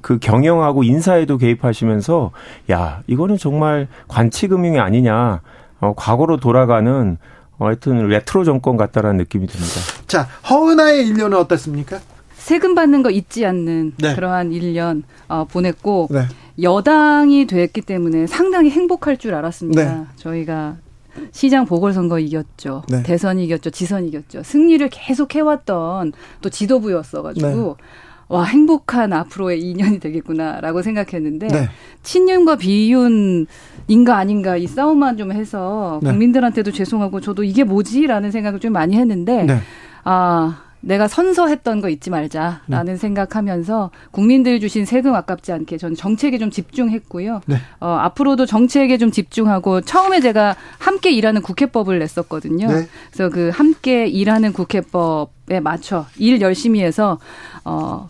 [0.00, 2.30] 그 경영하고 인사에도 개입하시면서
[2.70, 5.40] 야 이거는 정말 관치금융이 아니냐
[5.80, 7.16] 어, 과거로 돌아가는
[7.58, 9.72] 어, 하여튼 레트로 정권 같다라는 느낌이 듭니다.
[10.06, 12.00] 자 허은아의 1년은 어떻습니까?
[12.34, 14.14] 세금 받는 거 잊지 않는 네.
[14.14, 16.26] 그러한 1년 어, 보냈고 네.
[16.60, 19.82] 여당이 됐기 때문에 상당히 행복할 줄 알았습니다.
[19.82, 20.04] 네.
[20.16, 20.76] 저희가
[21.32, 22.82] 시장 보궐선거 이겼죠.
[22.88, 23.02] 네.
[23.02, 23.70] 대선 이겼죠.
[23.70, 24.42] 지선 이겼죠.
[24.42, 27.84] 승리를 계속 해왔던 또 지도부였어가지고 네.
[28.28, 31.68] 와 행복한 앞으로의 2년이 되겠구나라고 생각했는데 네.
[32.02, 36.10] 친윤과 비윤인가 아닌가 이 싸움만 좀 해서 네.
[36.10, 39.58] 국민들한테도 죄송하고 저도 이게 뭐지라는 생각을 좀 많이 했는데 네.
[40.04, 42.96] 아 내가 선서했던 거 잊지 말자라는 네.
[42.96, 47.40] 생각하면서 국민들 주신 세금 아깝지 않게 저는 정책에 좀 집중했고요.
[47.46, 47.56] 네.
[47.80, 52.66] 어, 앞으로도 정책에 좀 집중하고 처음에 제가 함께 일하는 국회법을 냈었거든요.
[52.66, 52.88] 네.
[53.10, 57.18] 그래서 그 함께 일하는 국회법에 맞춰 일 열심히 해서
[57.64, 58.08] 어,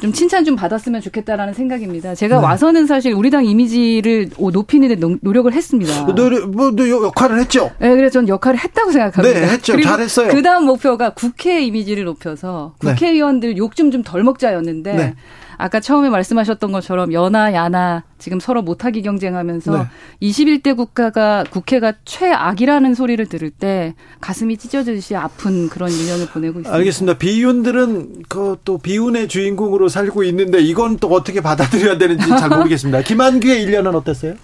[0.00, 2.14] 좀 칭찬 좀 받았으면 좋겠다라는 생각입니다.
[2.14, 2.44] 제가 네.
[2.44, 6.06] 와서는 사실 우리 당 이미지를 높이는 데 노력을 했습니다.
[6.14, 7.70] 노력, 뭐, 역할을 했죠?
[7.78, 9.40] 네, 그래서 저는 역할을 했다고 생각합니다.
[9.40, 9.80] 네, 했죠.
[9.80, 10.28] 잘했어요.
[10.32, 12.90] 그 다음 목표가 국회 이미지를 높여서 네.
[12.92, 15.14] 국회의원들 욕 좀 좀 덜 먹자였는데 네.
[15.60, 19.84] 아까 처음에 말씀하셨던 것처럼 연하 야나 지금 서로 못하기 경쟁하면서 네.
[20.22, 26.72] 21대 국가가 국회가 최악이라는 소리를 들을 때 가슴이 찢어지듯이 아픈 그런 1년을 보내고 있습니다.
[26.72, 27.18] 알겠습니다.
[27.18, 33.02] 비윤들은 그 또 비운의 주인공으로 살고 있는데 이건 또 어떻게 받아들여야 되는지 잘 모르겠습니다.
[33.02, 34.34] 김한규의 1년은 어땠어요?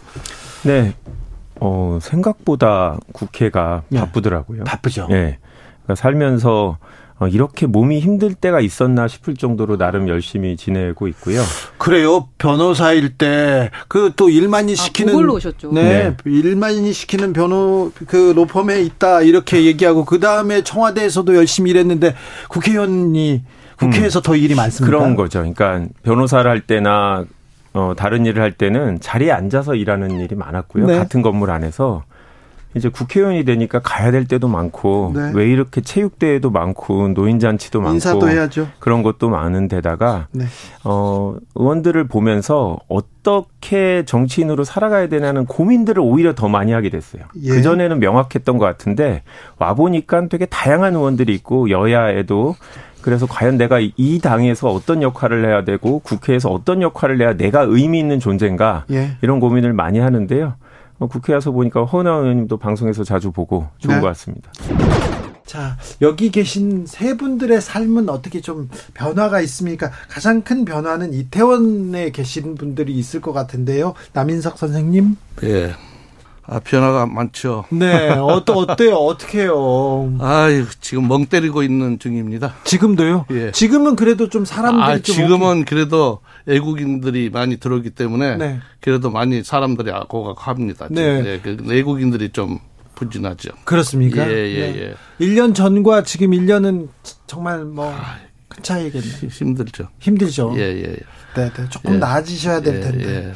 [0.65, 0.95] 네.
[1.61, 3.99] 어, 생각보다 국회가 네.
[4.01, 4.65] 바쁘더라고요.
[4.65, 5.07] 바쁘죠.
[5.09, 5.39] 네.
[5.85, 6.79] 그러니까 살면서
[7.19, 11.43] 어, 이렇게 몸이 힘들 때가 있었나 싶을 정도로 나름 열심히 지내고 있고요.
[11.79, 12.29] 그래요.
[12.39, 15.73] 변호사일 때 그 또 일만이 아, 시키는 아, 오셨죠.
[15.73, 16.17] 네, 네.
[16.27, 22.15] 일만이 시키는 변호 그 로펌에 있다 이렇게 얘기하고 그 다음에 청와대에서도 열심히 일했는데
[22.49, 23.43] 국회의원이
[23.79, 24.87] 국회에서 음, 더 일이 많습니다.
[24.99, 25.39] 그런 거죠.
[25.41, 27.25] 그러니까 변호사를 할 때나
[27.75, 30.87] 어, 다른 일을 할 때는 자리에 앉아서 일하는 일이 많았고요.
[30.87, 30.97] 네.
[30.97, 32.05] 같은 건물 안에서
[32.77, 35.33] 이제 국회의원이 되니까 가야 될 때도 많고 네.
[35.35, 38.69] 왜 이렇게 체육대회도 많고 노인잔치도 많고 인사도 해야죠.
[38.79, 40.45] 그런 것도 많은 데다가 네.
[40.85, 47.23] 어 의원들을 보면서 어떻게 정치인으로 살아가야 되냐는 고민들을 오히려 더 많이 하게 됐어요.
[47.43, 47.49] 예.
[47.49, 49.23] 그 전에는 명확했던 것 같은데
[49.59, 52.57] 와 보니까 되게 다양한 의원들이 있고 여야에도
[53.01, 58.01] 그래서 과연 내가 이 당에서 어떤 역할을 해야 되고 국회에서 어떤 역할을 해야 내가 의미
[58.01, 59.13] 있는 존재인가 예.
[59.23, 60.55] 이런 고민을 많이 하는데요.
[60.99, 64.01] 어, 국회 와서 보니까 허은하 의원님도 방송에서 자주 보고 좋은 네.
[64.01, 64.51] 것 같습니다.
[65.47, 69.91] 자, 여기 계신 세 분들의 삶은 어떻게 좀 변화가 있습니까?
[70.09, 73.95] 가장 큰 변화는 이태원에 계신 분들이 있을 것 같은데요.
[74.13, 75.17] 남인석 선생님?
[75.45, 75.73] 예.
[76.49, 77.65] 아, 변화가 많죠.
[77.71, 78.11] 네.
[78.11, 78.95] 어떠, 어때요?
[78.95, 80.15] 어떻게 해요?
[80.21, 80.49] 아
[80.81, 82.55] 지금 멍 때리고 있는 중입니다.
[82.65, 83.27] 지금도요?
[83.33, 83.51] 예.
[83.51, 88.61] 지금은 그래도 좀 사람들이 아, 좀 지금은 그래도 외국인들이 많이 들어오기 때문에 네.
[88.81, 90.89] 그래도 많이 사람들이 고각합니다.
[90.91, 91.23] 네.
[91.23, 91.41] 네.
[91.43, 92.61] 그 외국인들이 좀
[92.95, 93.51] 부진하죠.
[93.65, 94.29] 그렇습니까?
[94.31, 94.95] 예, 예, 네.
[95.21, 95.27] 예.
[95.27, 96.89] 1년 전과 지금 1년은
[97.27, 99.29] 정말 뭐, 아, 큰 차이겠네요.
[99.31, 99.89] 힘들죠.
[100.01, 100.55] 힘들죠.
[100.57, 100.83] 예, 예.
[100.83, 100.97] 예.
[101.35, 101.69] 네, 네.
[101.69, 101.99] 조금 예.
[101.99, 103.33] 나아지셔야 될 예, 텐데.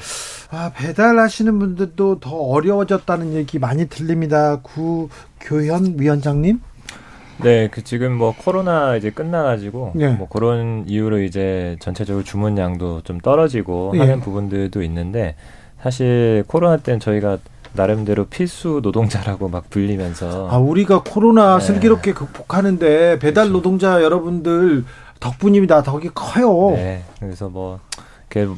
[0.52, 4.60] 예, 아, 배달하시는 분들도 더 어려워졌다는 얘기 많이 들립니다.
[4.62, 6.60] 구교현 위원장님.
[7.42, 10.08] 네, 그 지금 뭐 코로나 이제 끝나가지고 네.
[10.08, 14.00] 뭐 그런 이유로 이제 전체적으로 주문량도 좀 떨어지고 네.
[14.00, 15.36] 하는 부분들도 있는데
[15.80, 17.38] 사실 코로나 때는 저희가
[17.72, 21.64] 나름대로 필수 노동자라고 막 불리면서 아 우리가 코로나 네.
[21.64, 23.52] 슬기롭게 극복하는데 배달 그렇죠.
[23.52, 24.84] 노동자 여러분들
[25.20, 25.82] 덕분입니다.
[25.82, 26.72] 덕이 커요.
[26.74, 27.78] 네, 그래서 뭐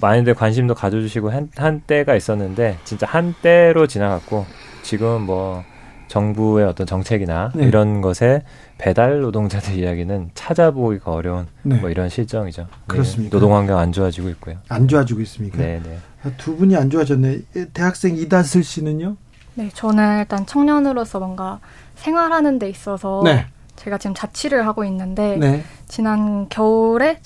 [0.00, 4.46] 많이들 관심도 가져주시고 한, 한때가 있었는데 진짜 한때로 지나갔고
[4.82, 5.64] 지금 뭐
[6.08, 7.64] 정부의 어떤 정책이나 네.
[7.64, 8.42] 이런 것에
[8.76, 11.76] 배달 노동자들 이야기는 찾아보기가 어려운 네.
[11.76, 12.62] 뭐 이런 실정이죠.
[12.62, 12.68] 네.
[12.87, 13.35] 그렇습니까?
[13.35, 14.56] 노동 환경 안 좋아지고 있고요.
[14.68, 15.56] 안 좋아지고 있습니까?
[15.56, 15.98] 네, 네.
[16.22, 17.40] 아, 두 분이 안 좋아졌네.
[17.72, 19.16] 대학생 이다슬 씨는요?
[19.54, 21.61] 네, 저는 일단 청년으로서 뭔가
[21.94, 23.46] 생활하는 데 있어서 네.
[23.76, 25.64] 제가 지금 자취를 하고 있는데 네.
[25.88, 27.20] 지난 겨울에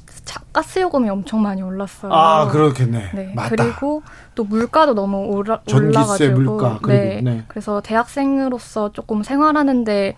[0.53, 2.13] 가스 요금이 엄청 많이 올랐어요.
[2.13, 3.11] 아 그렇겠네.
[3.15, 3.33] 네.
[3.35, 3.49] 맞다.
[3.51, 4.03] 그리고
[4.35, 7.21] 또 물가도 너무 올라, 전기세, 올라가지고 물가 그리고, 네.
[7.23, 7.45] 네.
[7.49, 10.17] 그래서 대학생으로서 조금 생활하는데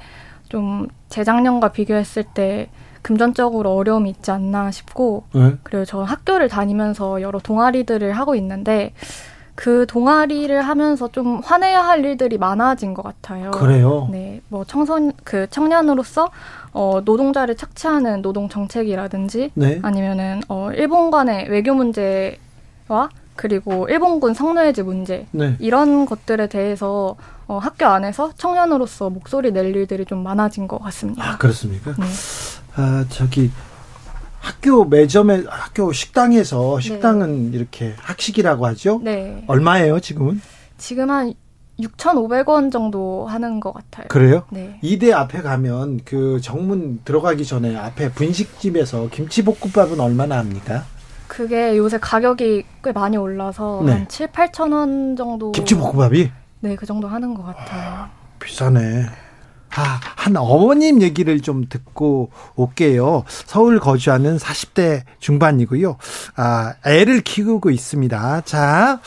[0.48, 2.70] 좀 재작년과 비교했을 때
[3.02, 5.56] 금전적으로 어려움이 있지 않나 싶고 네.
[5.62, 8.92] 그리고 저 학교를 다니면서 여러 동아리들을 하고 있는데
[9.54, 13.50] 그 동아리를 하면서 좀 화내야 할 일들이 많아진 것 같아요.
[13.50, 14.08] 그래요?
[14.10, 16.30] 네, 뭐 청소년 그 청년으로서
[16.72, 19.78] 어, 노동자를 착취하는 노동 정책이라든지 네.
[19.82, 25.54] 아니면은 어, 일본 간의 외교 문제와 그리고 일본군 성노예제 문제 네.
[25.60, 31.24] 이런 것들에 대해서 어, 학교 안에서 청년으로서 목소리 낼 일들이 좀 많아진 것 같습니다.
[31.24, 31.94] 아 그렇습니까?
[31.98, 32.04] 네.
[32.74, 33.50] 아 저기
[34.40, 36.82] 학교 매점에 학교 식당에서 네.
[36.82, 37.56] 식당은 네.
[37.56, 39.00] 이렇게 학식이라고 하죠.
[39.02, 39.44] 네.
[39.46, 40.40] 얼마예요 지금은?
[40.76, 41.34] 지금 한
[41.80, 44.08] 6,500원 정도 하는 것 같아요.
[44.08, 44.42] 그래요?
[44.50, 44.78] 네.
[44.82, 50.84] 이대 앞에 가면 그 정문 들어가기 전에 앞에 분식집에서 김치볶음밥은 얼마나 합니까?
[51.28, 53.92] 그게 요새 가격이 꽤 많이 올라서 네.
[53.92, 55.52] 한 7, 8천 원 정도.
[55.52, 56.30] 김치볶음밥이?
[56.60, 57.92] 네, 그 정도 하는 것 같아요.
[57.92, 58.10] 아,
[58.40, 59.06] 비싸네.
[59.76, 63.24] 아, 한 어머님 얘기를 좀 듣고 올게요.
[63.26, 65.96] 서울 거주하는 40대 중반이고요.
[66.36, 68.40] 아, 애를 키우고 있습니다.
[68.42, 69.00] 자,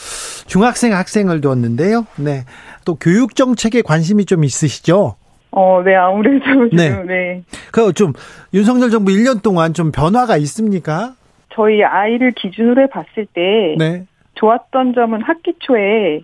[0.47, 2.05] 중학생 학생을 두었는데요.
[2.17, 2.45] 네.
[2.85, 5.15] 또 교육 정책에 관심이 좀 있으시죠?
[5.51, 6.89] 어, 네, 아무래도 네.
[7.03, 7.43] 네.
[7.71, 8.13] 그 좀
[8.53, 11.13] 윤석열 정부 1년 동안 좀 변화가 있습니까?
[11.53, 14.05] 저희 아이를 기준으로 해 봤을 때 네.
[14.35, 16.21] 좋았던 점은 학기 초에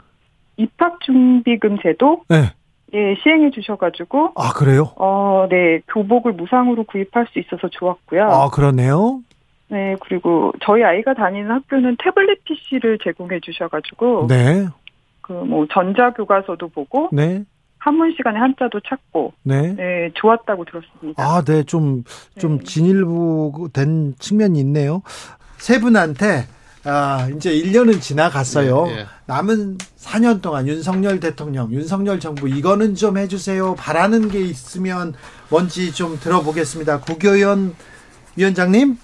[0.56, 2.52] 입학 준비금 제도 네.
[2.94, 4.34] 예, 시행해 주셔가지고.
[4.36, 4.92] 아, 그래요?
[4.96, 5.82] 어, 네.
[5.90, 8.24] 교복을 무상으로 구입할 수 있어서 좋았고요.
[8.24, 9.22] 아, 그러네요?
[9.70, 14.28] 네, 그리고 저희 아이가 다니는 학교는 태블릿 PC를 제공해 주셔가지고.
[14.28, 14.68] 네.
[15.22, 17.10] 그, 뭐, 전자교과서도 보고.
[17.12, 17.44] 네.
[17.80, 19.34] 한문 시간에 한자도 찾고.
[19.44, 19.74] 네.
[19.76, 21.22] 네, 좋았다고 들었습니다.
[21.22, 21.64] 아, 네.
[21.64, 22.04] 좀,
[22.40, 22.64] 좀 네.
[22.64, 25.02] 진일보 된 측면이 있네요.
[25.58, 26.46] 세 분한테
[26.90, 28.88] 아, 이제 1년은 지나갔어요.
[28.88, 29.06] 예, 예.
[29.26, 33.76] 남은 4년 동안 윤석열 대통령, 윤석열 정부 이거는 좀 해주세요.
[33.76, 35.14] 바라는 게 있으면
[35.50, 37.02] 뭔지 좀 들어보겠습니다.
[37.02, 37.76] 국교연
[38.38, 38.98] 위원장님.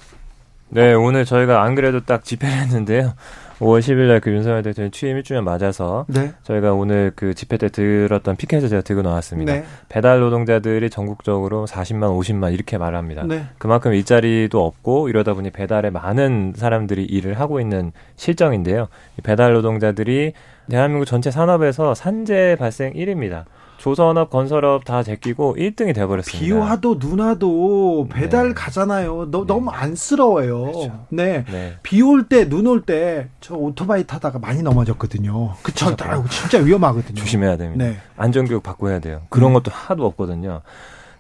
[0.70, 3.16] 네, 오늘 저희가 안 그래도 딱 집회를 했는데요.
[3.60, 6.34] 5월 10일 날그 윤석열 대통령 취임 1주년 맞아서 네.
[6.44, 9.54] 저희가 오늘 그 집회 때 들었던 피켓을 제가 들고 나왔습니다.
[9.54, 9.64] 네.
[9.90, 13.24] 배달 노동자들이 전국적으로 40만, 50만 이렇게 말합니다.
[13.24, 13.46] 네.
[13.58, 18.88] 그만큼 일자리도 없고 이러다 보니 배달에 많은 사람들이 일을 하고 있는 실정인데요.
[19.24, 20.34] 배달 노동자들이
[20.70, 23.46] 대한민국 전체 산업에서 산재 발생 1위입니다.
[23.88, 26.46] 조선업, 건설업 다 제끼고 1등이 돼버렸습니다.
[26.46, 28.54] 비와도 눈와도 배달 네.
[28.54, 29.28] 가잖아요.
[29.30, 29.46] 너, 네.
[29.48, 30.62] 너무 안쓰러워요.
[30.72, 31.06] 그렇죠.
[31.10, 31.44] 네.
[31.52, 31.74] 네.
[31.84, 35.56] 비 올 때, 눈 올 때 저 오토바이 타다가 많이 넘어졌거든요.
[35.64, 35.94] 그쵸.
[36.30, 37.16] 진짜 위험하거든요.
[37.16, 37.84] 조심해야 됩니다.
[37.84, 37.98] 네.
[38.16, 39.24] 안전교육 받고 해야 돼요.
[39.28, 39.54] 그런 음.
[39.56, 40.62] 것도 하도 없거든요.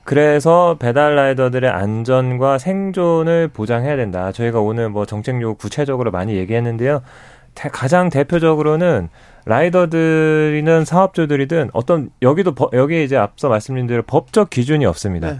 [0.05, 4.31] 그래서 배달 라이더들의 안전과 생존을 보장해야 된다.
[4.31, 7.01] 저희가 오늘 뭐 정책 요구 구체적으로 많이 얘기했는데요.
[7.73, 9.09] 가장 대표적으로는
[9.45, 15.31] 라이더들이든 사업주들이든 어떤 여기도 여기 이제 앞서 말씀드린 대로 법적 기준이 없습니다.
[15.31, 15.37] 네.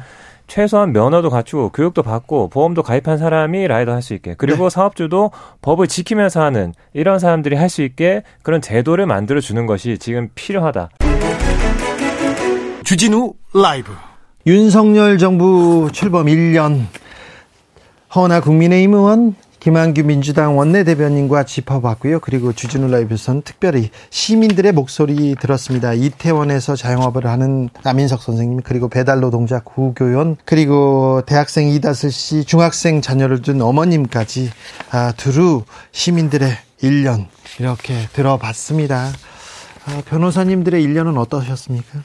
[0.48, 4.70] 최소한 면허도 갖추고 교육도 받고 보험도 가입한 사람이 라이더 할 수 있게 그리고 네.
[4.70, 10.30] 사업주도 법을 지키면서 하는 이런 사람들이 할 수 있게 그런 제도를 만들어 주는 것이 지금
[10.36, 10.90] 필요하다.
[12.84, 13.94] 주진우 라이브
[14.46, 16.84] 윤석열 정부 출범 1년
[18.14, 22.20] 허나 국민의힘 의원 김한규 민주당 원내대변인과 짚어봤고요.
[22.20, 25.94] 그리고 주진우 라이브에서는 특별히 시민들의 목소리 들었습니다.
[25.94, 33.62] 이태원에서 자영업을 하는 남인석 선생님, 그리고 배달노동자 구교연, 그리고 대학생 이다슬 씨, 중학생 자녀를 둔
[33.62, 34.52] 어머님까지
[34.92, 39.14] 아, 두루 시민들의 1년 이렇게 들어봤습니다.
[39.86, 42.04] 아, 변호사님들의 1년은 어떠셨습니까?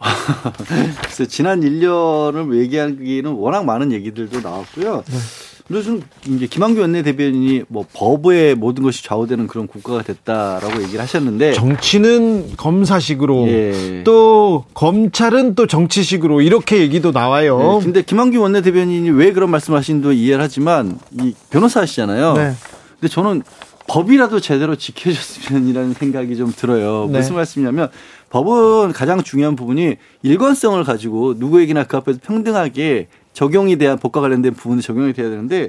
[1.02, 5.04] 그래서 지난 1년을 얘기하기는 워낙 많은 얘기들도 나왔고요.
[5.06, 5.47] 네.
[5.68, 11.52] 그래서 이제 김한규 원내 대변인이 뭐 법의 모든 것이 좌우되는 그런 국가가 됐다라고 얘기를 하셨는데
[11.52, 14.02] 정치는 검사식으로 예.
[14.02, 17.58] 또 검찰은 또 정치식으로 이렇게 얘기도 나와요.
[17.58, 22.32] 네, 근데 김한규 원내 대변인이 왜 그런 말씀하시는도 이해를 하지만 이 변호사시잖아요.
[22.32, 22.52] 네.
[22.98, 23.42] 근데 저는
[23.88, 27.08] 법이라도 제대로 지켜줬으면이라는 생각이 좀 들어요.
[27.10, 27.18] 네.
[27.18, 27.88] 무슨 말씀이냐면
[28.30, 34.82] 법은 가장 중요한 부분이 일관성을 가지고 누구에게나 그 앞에서 평등하게 적용이 대한 법과 관련된 부분이
[34.82, 35.68] 적용이 돼야 되는데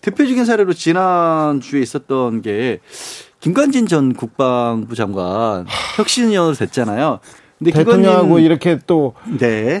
[0.00, 2.80] 대표적인 사례로 지난주에 있었던 게
[3.38, 5.66] 김관진 전 국방부 장관
[5.96, 7.20] 혁신위원으로 됐잖아요.
[7.60, 9.78] 근데 대통령하고 이렇게 또 네.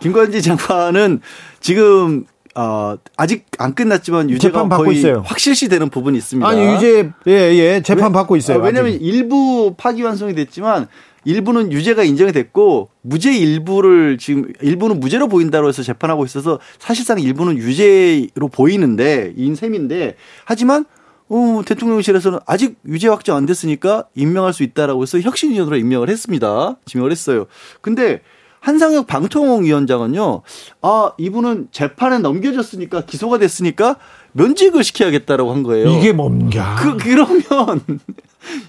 [0.00, 1.20] 김관진 장관은
[1.60, 2.24] 지금
[2.56, 5.22] 어, 아직 안 끝났지만 유죄가 거의 있어요.
[5.24, 6.48] 확실시 되는 부분이 있습니다.
[6.48, 8.58] 아니 유죄 예예 예, 재판 왜, 받고 있어요.
[8.58, 10.88] 왜냐하면 일부 파기환송이 됐지만
[11.26, 17.58] 일부는 유죄가 인정이 됐고 무죄 일부를 지금 일부는 무죄로 보인다고 해서 재판하고 있어서 사실상 일부는
[17.58, 20.84] 유죄로 보이는데 인 셈인데 하지만
[21.28, 26.76] 어, 대통령실에서는 아직 유죄 확정 안 됐으니까 임명할 수 있다라고 해서 혁신위원으로 임명을 했습니다.
[26.84, 27.46] 지명을 했어요.
[27.80, 28.20] 근데
[28.60, 30.42] 한상혁 방통위원장은요,
[30.82, 33.96] 아, 이분은 재판에 넘겨졌으니까 기소가 됐으니까
[34.32, 35.88] 면직을 시켜야겠다라고 한 거예요.
[35.90, 36.76] 이게 뭔가.
[36.76, 37.80] 그, 그러면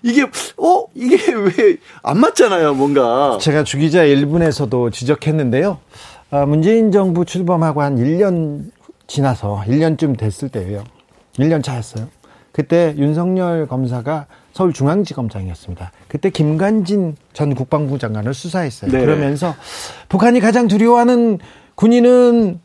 [0.04, 0.24] 이게
[0.58, 3.38] 어 이게 왜 안 맞잖아요, 뭔가.
[3.42, 5.78] 제가 주기자 1분에서도 지적했는데요.
[6.32, 8.72] 아, 문재인 정부 출범하고 한 1년
[9.08, 10.84] 지나서 1년쯤 됐을 때예요.
[11.38, 12.08] 1년 차였어요.
[12.52, 15.92] 그때 윤석열 검사가 서울중앙지검장이었습니다.
[16.08, 18.92] 그때 김관진 전 국방부 장관을 수사했어요.
[18.92, 19.00] 네.
[19.00, 19.54] 그러면서
[20.10, 21.40] 북한이 가장 두려워하는
[21.76, 22.60] 군인은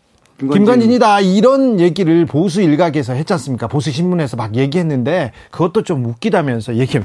[0.50, 0.92] 김관진.
[0.92, 3.66] 이다 이런 얘기를 보수 일각에서 했지 않습니까?
[3.68, 6.98] 보수 신문에서 막 얘기했는데 그것도 좀 웃기다면서 얘기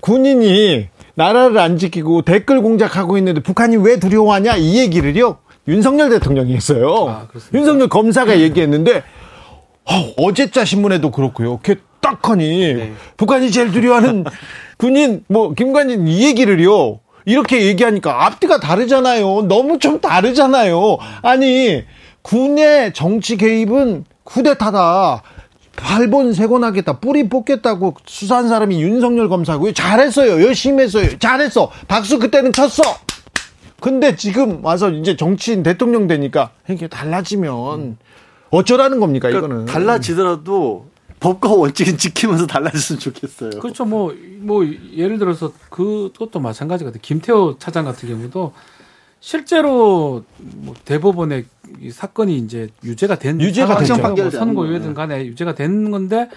[0.00, 7.08] 군인이 나라를 안 지키고 댓글 공작하고 있는데 북한이 왜 두려워하냐 이 얘기를요 윤석열 대통령이 했어요.
[7.08, 9.02] 아, 윤석열 검사가 얘기했는데
[10.18, 11.58] 어, 제자 신문에도 그렇고요.
[11.62, 12.92] 걔 딱하니 네.
[13.16, 14.24] 북한이 제일 두려워하는
[14.76, 17.00] 군인 뭐 김관진 이 얘기를요.
[17.24, 19.46] 이렇게 얘기하니까 앞뒤가 다르잖아요.
[19.48, 20.98] 너무 좀 다르잖아요.
[21.22, 21.82] 아니
[22.24, 25.22] 군의 정치 개입은 쿠데타다.
[25.76, 26.98] 발본 세곤하겠다.
[27.00, 29.72] 뿌리 뽑겠다고 수사한 사람이 윤석열 검사고요.
[29.74, 30.42] 잘했어요.
[30.42, 31.18] 열심히 했어요.
[31.18, 31.70] 잘했어.
[31.86, 32.82] 박수 그때는 쳤어.
[33.80, 37.98] 근데 지금 와서 이제 정치인 대통령 되니까 이게 달라지면
[38.50, 39.66] 어쩌라는 겁니까, 그러니까 이거는.
[39.66, 40.86] 달라지더라도
[41.20, 43.50] 법과 원칙은 지키면서 달라졌으면 좋겠어요.
[43.60, 43.84] 그렇죠.
[43.84, 44.64] 뭐, 뭐,
[44.96, 47.00] 예를 들어서 그것도 마찬가지 같아요.
[47.02, 48.52] 김태호 차장 같은 경우도
[49.20, 51.44] 실제로 뭐 대법원의
[51.80, 53.96] 이 사건이 이제 유죄가 된 유죄가 됐죠.
[53.96, 56.28] 뭐 선고유예든 간에 유죄가 된 건데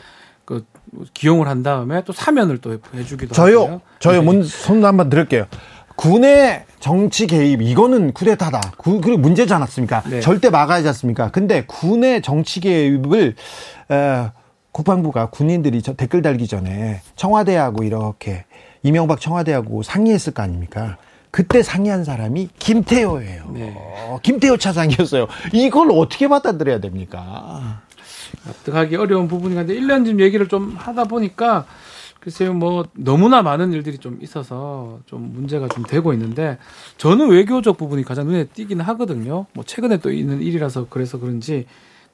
[0.46, 0.66] 그
[1.14, 3.82] 기용을 한 다음에 또 사면을 또 해주기도 저요 하고요.
[4.00, 5.46] 저요 문 손도 한번 들을게요.
[5.98, 8.62] 군의 정치 개입 이거는 쿠데타다.
[8.78, 10.04] 그, 그리고 문제지 않았습니까?
[10.10, 10.20] 네.
[10.22, 11.32] 절대 막아야지 않습니까?
[11.32, 13.36] 근데 군의 정치 개입을
[13.92, 14.30] 에,
[14.72, 18.46] 국방부가 군인들이 저 댓글 달기 전에 청와대하고 이렇게
[18.84, 20.98] 이명박 청와대하고 상의했을 거 아닙니까?
[21.32, 23.52] 그때 상의한 사람이 김태호예요.
[23.54, 23.76] 네.
[24.24, 25.28] 김태호 차장이었어요.
[25.54, 27.82] 이걸 어떻게 받아들여야 됩니까?
[28.46, 31.66] 납득하기 어려운 부분이 한데 1년쯤 얘기를 좀 하다 보니까
[32.20, 36.58] 글쎄요, 뭐, 너무나 많은 일들이 좀 있어서 좀 문제가 좀 되고 있는데,
[36.98, 39.46] 저는 외교적 부분이 가장 눈에 띄긴 하거든요.
[39.54, 41.68] 뭐, 최근에 또 있는 일이라서 그래서 그런지,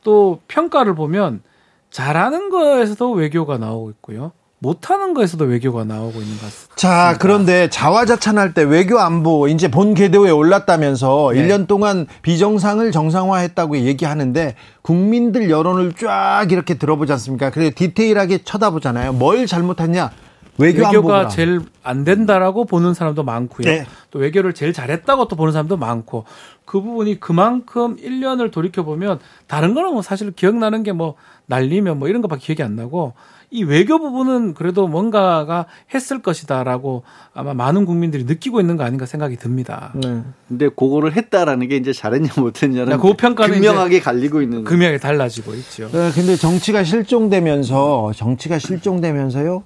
[0.04, 1.41] 또 평가를 보면,
[1.89, 4.34] 잘하는 거에서도 외교가 나오고 있고요.
[4.63, 6.76] 못하는 거에서도 외교가 나오고 있는 것 같습니다.
[6.78, 11.45] 자, 그런데 자화자찬할 때 외교 안보 이제 본 궤도에 올랐다면서 네.
[11.45, 17.49] 1년 동안 비정상을 정상화했다고 얘기하는데 국민들 여론을 쫙 이렇게 들어보지 않습니까?
[17.52, 19.12] 그래 디테일하게 쳐다보잖아요.
[19.13, 20.12] 뭘 잘못했냐?
[20.60, 23.65] 외교 외교가 제일 안 된다라고 보는 사람도 많고요.
[23.65, 23.86] 네.
[24.12, 26.23] 또 외교를 제일 잘했다고 또 보는 사람도 많고
[26.63, 31.15] 그 부분이 그만큼 1년을 돌이켜 보면 다른 거는 뭐 사실 기억나는 게 뭐
[31.47, 33.13] 날리면 뭐 이런 거밖에 기억이 안 나고
[33.53, 37.03] 이 외교 부분은 그래도 뭔가가 했을 것이다라고
[37.35, 39.93] 아마 많은 국민들이 느끼고 있는 거 아닌가 생각이 듭니다.
[39.93, 40.23] 네.
[40.47, 45.87] 근데 그거를 했다라는 게 이제 잘했냐 못했냐는 그 평가는 분명하게 갈리고 있는 금명하게 달라지고 있죠.
[45.91, 49.61] 네, 근데 정치가 실종되면서 정치가 실종되면서요.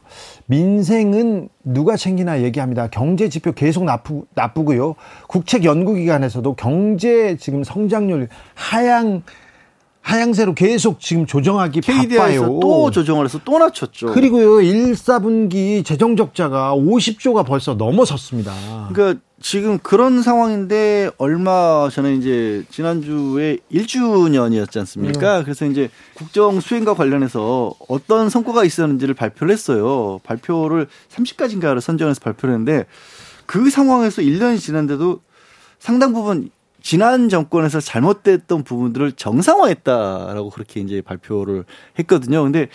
[0.47, 2.89] 민생은 누가 챙기나 얘기합니다.
[2.89, 4.95] 경제 지표 계속 나쁘, 나쁘고요.
[5.30, 9.23] 국책 연구기관에서도 경제 지금 성장률 하향
[10.08, 12.60] 하향세로 계속 지금 조정하기 KDI에서 바빠요.
[12.62, 14.08] 또 조정을 해서 또 낮췄죠.
[14.08, 18.54] 그리고요, 1, 4분기 재정 적자가 50조가 벌써 넘어섰습니다.
[18.93, 25.39] 그러니까 지금 그런 상황인데 얼마 전에 이제 지난주에 1주년이었지 않습니까?
[25.39, 25.43] 네.
[25.43, 30.22] 그래서 이제 국정 수행과 관련해서 어떤 성과가 있었는지를 발표를 했어요.
[30.24, 32.86] 발표를 30가지인가를 선정해서 발표를 했는데
[33.46, 35.20] 그 상황에서 1년이 지났는데도
[35.80, 36.50] 상당 부분
[36.88, 41.65] 지난 정권에서 잘못됐던 부분들을 정상화했다라고 그렇게 이제 발표를
[42.00, 42.43] 했거든요.
[42.43, 42.69] 근데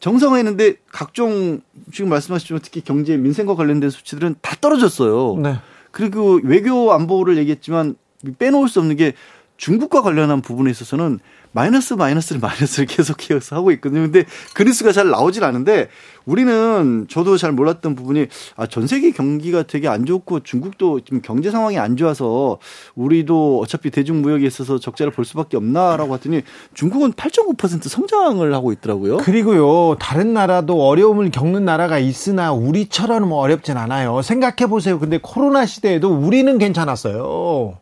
[0.00, 1.60] 정상화했는데 각종
[1.92, 5.36] 지금 말씀하셨지만 특히 경제 민생과 관련된 수치들은 다 떨어졌어요.
[5.42, 5.56] 네.
[5.90, 7.96] 그리고 외교 안보를 얘기했지만
[8.38, 9.12] 빼놓을 수 없는 게
[9.58, 11.18] 중국과 관련한 부분에 있어서는
[11.52, 14.02] 마이너스 마이너스를 마이너스를 계속 해서 하고 있거든요.
[14.02, 15.88] 근데 그 뉴스가 잘 나오질 않은데
[16.24, 21.50] 우리는 저도 잘 몰랐던 부분이 아, 전 세계 경기가 되게 안 좋고 중국도 지금 경제
[21.50, 22.58] 상황이 안 좋아서
[22.94, 26.42] 우리도 어차피 대중무역에 있어서 적자를 볼 수밖에 없나라고 했더니
[26.74, 29.16] 중국은 8.9% 성장을 하고 있더라고요.
[29.18, 29.96] 그리고요.
[29.98, 34.22] 다른 나라도 어려움을 겪는 나라가 있으나 우리처럼 어렵진 않아요.
[34.22, 35.00] 생각해 보세요.
[35.00, 37.78] 근데 코로나 시대에도 우리는 괜찮았어요.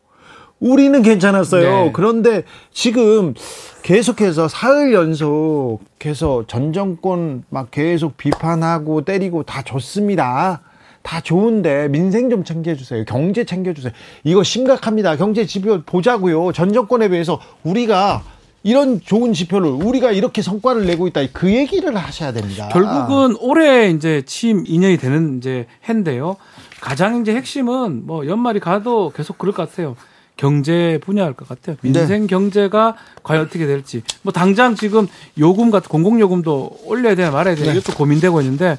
[0.61, 1.85] 우리는 괜찮았어요.
[1.87, 1.91] 네.
[1.93, 3.35] 그런데 지금
[3.83, 10.63] 계속해서 사흘 연속해서 전 정권 막 계속 비판하고 때리고 다 좋습니다.
[11.03, 13.05] 다 좋은데 민생 좀 챙겨주세요.
[13.05, 13.93] 경제 챙겨주세요.
[14.25, 15.17] 이거 심각합니다.
[15.17, 16.53] 경제 지표 보자고요.
[16.53, 18.25] 전 정권에 비해서 우리가
[18.65, 21.21] 이런 좋은 지표를 우리가 이렇게 성과를 내고 있다.
[21.33, 22.69] 그 얘기를 하셔야 됩니다.
[22.73, 26.37] 결국은 올해 이제 취임 2년이 되는 이제 해인데요.
[26.81, 29.95] 가장 이제 핵심은 뭐 연말이 가도 계속 그럴 것 같아요.
[30.37, 31.77] 경제 분야일 것 같아요.
[31.83, 31.91] 네.
[31.91, 32.27] 민생 네.
[32.27, 34.03] 경제가 과연 어떻게 될지.
[34.23, 35.07] 뭐 당장 지금
[35.39, 37.79] 요금 같은 공공 요금도 올려야 되나 말아야 되나 네.
[37.79, 38.79] 이것도 고민되고 있는데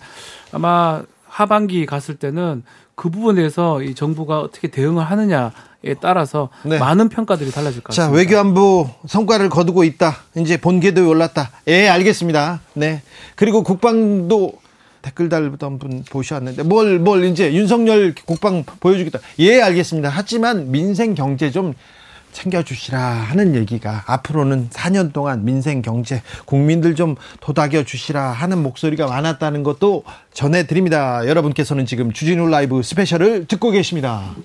[0.52, 2.64] 아마 하반기 갔을 때는
[2.96, 6.80] 그 부분에서 이 정부가 어떻게 대응을 하느냐에 따라서 네.
[6.80, 8.12] 많은 평가들이 달라질 것 같습니다.
[8.12, 10.16] 자, 외교안보 성과를 거두고 있다.
[10.36, 11.52] 이제 본궤도에 올랐다.
[11.68, 12.62] 예, 알겠습니다.
[12.74, 13.04] 네.
[13.36, 14.54] 그리고 국방도
[15.08, 19.20] 댓글 달던 분 보셨는데 뭘 뭘 이제 윤석열 국방 보여주겠다.
[19.40, 20.10] 예, 알겠습니다.
[20.10, 21.74] 하지만 민생 경제 좀
[22.34, 29.64] 챙겨주시라 하는 얘기가 앞으로는 4년 동안 민생 경제 국민들 좀 도닥여 주시라 하는 목소리가 많았다는
[29.64, 31.26] 것도 전해드립니다.
[31.26, 34.36] 여러분께서는 지금 주진우 라이브 스페셜을 듣고 계십니다.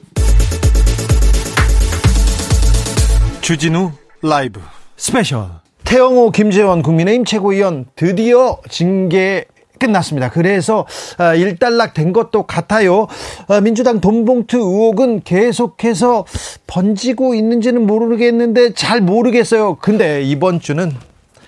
[3.41, 3.91] 주진우
[4.23, 4.61] 라이브
[4.97, 5.49] 스페셜
[5.85, 9.47] 태영호 김재원 국민의힘 최고위원 드디어 징계
[9.83, 10.31] 끝났습니다.
[10.31, 10.87] 그래서
[11.19, 13.09] 아, 일단락 된 것도 같아요.
[13.49, 16.25] 아, 민주당 돈봉투 의혹은 계속해서
[16.69, 19.77] 번지고 있는지는 모르겠는데 잘 모르겠어요.
[19.77, 20.93] 근데 이번 주는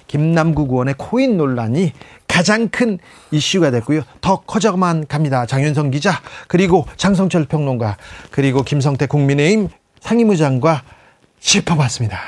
[0.08, 1.92] 김남국 의원의 코인 논란이
[2.26, 2.98] 가장 큰
[3.30, 4.02] 이슈가 됐고요.
[4.20, 5.46] 더 커져만 갑니다.
[5.46, 7.96] 장윤선 기자, 그리고 장성철 평론가,
[8.32, 9.68] 그리고 김성태 국민의힘
[10.00, 10.82] 상임의장과
[11.38, 12.18] 짚어봤습니다.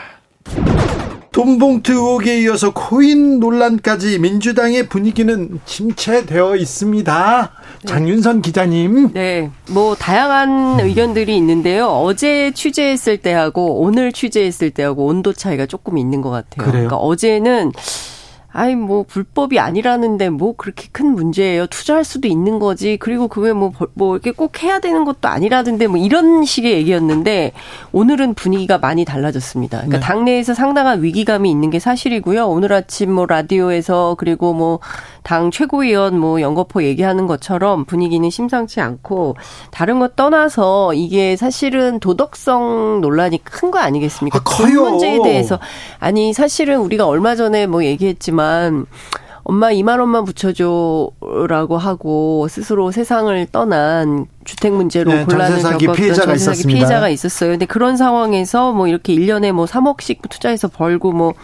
[1.36, 7.52] 돈봉투 의혹에 이어서 코인 논란까지 민주당의 분위기는 침체되어 있습니다.
[7.82, 7.86] 네.
[7.86, 9.12] 장윤선 기자님.
[9.12, 9.50] 네.
[9.68, 11.88] 뭐 다양한 의견들이 있는데요.
[11.88, 16.56] 어제 취재했을 때하고 오늘 취재했을 때하고 온도 차이가 조금 있는 것 같아요.
[16.56, 16.72] 그래요?
[16.72, 17.72] 그러니까 어제는
[18.56, 21.66] 아이 뭐 불법이 아니라는데 뭐 그렇게 큰 문제예요.
[21.66, 22.96] 투자할 수도 있는 거지.
[22.96, 27.52] 그리고 그게 뭐뭐 뭐 이렇게 꼭 해야 되는 것도 아니라던데 뭐 이런 식의 얘기였는데
[27.92, 29.78] 오늘은 분위기가 많이 달라졌습니다.
[29.78, 30.04] 그러니까 네.
[30.04, 32.46] 당내에서 상당한 위기감이 있는 게 사실이고요.
[32.48, 34.80] 오늘 아침 뭐 라디오에서 그리고 뭐
[35.26, 39.34] 당 최고위원 뭐 연거포 얘기하는 것처럼 분위기는 심상치 않고
[39.72, 44.38] 다른 것 떠나서 이게 사실은 도덕성 논란이 큰 거 아니겠습니까?
[44.38, 45.58] 아, 그 문제에 대해서
[45.98, 48.86] 아니 사실은 우리가 얼마 전에 뭐 얘기했지만 있지만
[49.44, 56.76] 엄마 2만 원만 붙여줘라고 하고 스스로 세상을 떠난 주택 문제로 네, 곤란을 겪었던 피해자가 있었습니다.
[56.76, 57.50] 피해자가 있었어요.
[57.50, 61.34] 근데 그런 상황에서 뭐 이렇게 1년에 뭐 3억씩 투자해서 벌고 뭐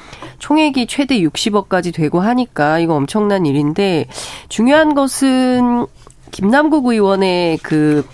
[0.41, 4.07] 총액이 최대 60억까지 되고 하니까 이거 엄청난 일인데
[4.49, 5.87] 중요한 것은
[6.33, 8.05] 김남국 의원의 그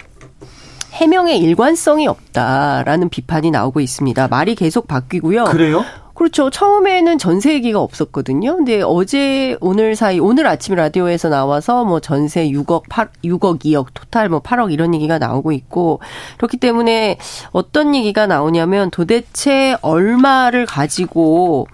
[0.93, 4.29] 해명의 일관성이 없다라는 비판이 나오고 있습니다.
[4.29, 5.45] 말이 계속 바뀌고요.
[5.45, 5.85] 그래요?
[6.19, 6.51] 그렇죠.
[6.51, 8.57] 처음에는 전세 얘기가 없었거든요.
[8.57, 14.29] 근데 어제 오늘 사이 오늘 아침 라디오에서 나와서 뭐 전세 6억 8 6억 2억 토탈
[14.29, 16.01] 뭐 8억 이런 얘기가 나오고 있고
[16.37, 17.19] 그렇기 때문에
[17.53, 21.69] 어떤 얘기가 나오냐면 도대체 얼마를 가지고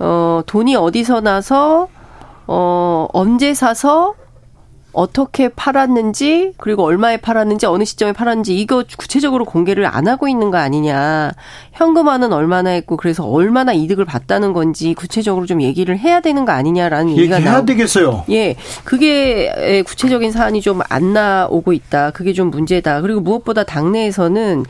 [0.00, 1.86] 어 돈이 어디서 나서
[2.48, 4.16] 어 언제 사서
[4.96, 10.56] 어떻게 팔았는지 그리고 얼마에 팔았는지 어느 시점에 팔았는지 이거 구체적으로 공개를 안 하고 있는 거
[10.56, 11.32] 아니냐.
[11.72, 17.10] 현금화는 얼마나 했고 그래서 얼마나 이득을 봤다는 건지 구체적으로 좀 얘기를 해야 되는 거 아니냐라는
[17.18, 18.24] 얘기가 해야 되겠어요.
[18.30, 18.56] 예.
[18.84, 22.10] 그게 구체적인 사안이 좀 안 나오고 있다.
[22.12, 23.00] 그게 좀 문제다.
[23.02, 24.64] 그리고 무엇보다 당내에서는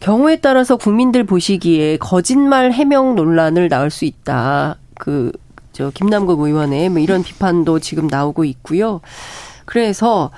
[0.00, 4.76] 경우에 따라서 국민들 보시기에 거짓말 해명 논란을 낳을 수 있다.
[4.98, 5.30] 그,
[5.72, 9.00] 저, 김남국 의원의 뭐 이런 비판도 지금 나오고 있고요.
[9.70, 10.32] 그래서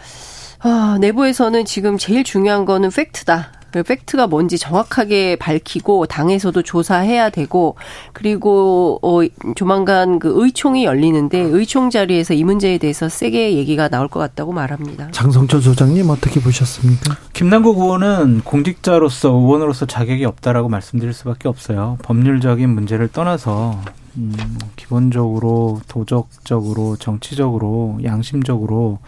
[0.60, 3.50] 아, 내부에서는 지금 제일 중요한 거는 팩트다.
[3.72, 7.74] 그 팩트가 뭔지 정확하게 밝히고 당에서도 조사해야 되고
[8.12, 9.20] 그리고 어
[9.56, 15.10] 조만간 그 의총이 열리는데 의총 자리에서 이 문제에 대해서 세게 얘기가 나올 것 같다고 말합니다.
[15.12, 17.16] 장성철 소장님 어떻게 보셨습니까?
[17.32, 21.96] 김남국 의원은 공직자로서 의원으로서 자격이 없다라고 말씀드릴 수밖에 없어요.
[22.02, 23.80] 법률적인 문제를 떠나서
[24.16, 24.34] 음,
[24.76, 28.98] 기본적으로 도덕적으로 정치적으로 양심적으로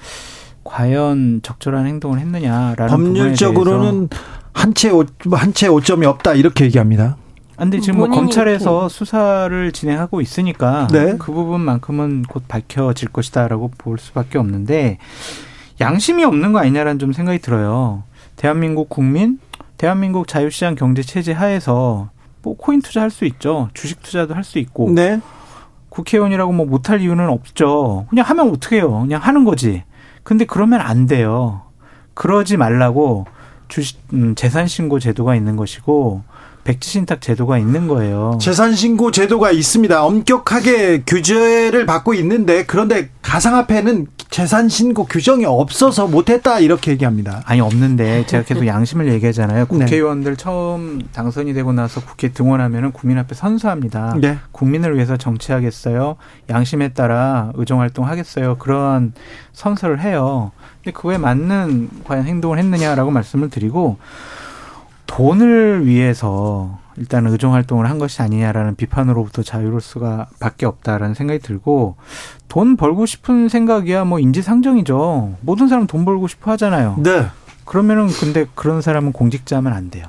[0.65, 4.09] 과연 적절한 행동을 했느냐라는 법률적으로는
[4.55, 4.91] 한채
[5.31, 7.17] 한채 오점이 없다 이렇게 얘기합니다.
[7.57, 11.17] 근데 지금 뭐 검찰에서 수사를 진행하고 있으니까 네.
[11.19, 14.99] 그 부분만큼은 곧 밝혀질 것이다라고 볼 수밖에 없는데
[15.81, 18.03] 양심이 없는 거 아니냐라는 좀 생각이 들어요.
[18.37, 19.39] 대한민국 국민,
[19.77, 22.11] 대한민국 자유시장 경제 체제 하에서
[22.45, 23.71] 뭐 코인 투자할 수 있죠.
[23.75, 24.91] 주식 투자도 할 수 있고.
[24.91, 25.21] 네.
[25.89, 28.07] 국회의원이라고 뭐 못할 이유는 없죠.
[28.11, 29.01] 그냥 하면 어떻게 해요?
[29.01, 29.85] 그냥 하는 거지.
[30.23, 31.63] 근데 그러면 안 돼요.
[32.15, 33.27] 그러지 말라고
[33.69, 36.23] 주식 음, 재산 신고 제도가 있는 것이고
[36.65, 38.39] 백지 신탁 제도가 있는 거예요.
[38.41, 40.03] 재산 신고 제도가 있습니다.
[40.03, 47.43] 엄격하게 규제를 받고 있는데 그런데 가상화폐는 재산 신고 규정이 없어서 못했다 이렇게 얘기합니다.
[47.45, 49.61] 아니 없는데 제가 계속 양심을 얘기하잖아요.
[49.61, 49.65] 네.
[49.65, 50.43] 국회의원들 네.
[50.43, 54.17] 처음 당선이 되고 나서 국회 등원하면은 국민 앞에 선수합니다.
[54.21, 54.39] 네.
[54.51, 56.17] 국민을 위해서 정치하겠어요.
[56.51, 58.57] 양심에 따라 의정 활동하겠어요.
[58.57, 59.13] 그런
[59.53, 60.51] 선서를 해요.
[60.83, 63.99] 근데 그거에 맞는 과연 행동을 했느냐라고 말씀을 드리고
[65.15, 71.95] 돈을 위해서 일단 의정 활동을 한 것이 아니냐라는 비판으로부터 자유로울 수가 밖에 없다라는 생각이 들고
[72.49, 75.37] 돈 벌고 싶은 생각이야 뭐 인지상정이죠.
[75.41, 76.97] 모든 사람 돈 벌고 싶어 하잖아요.
[76.99, 77.27] 네.
[77.65, 80.07] 그러면은 근데 그런 사람은 공직자면 안 돼요.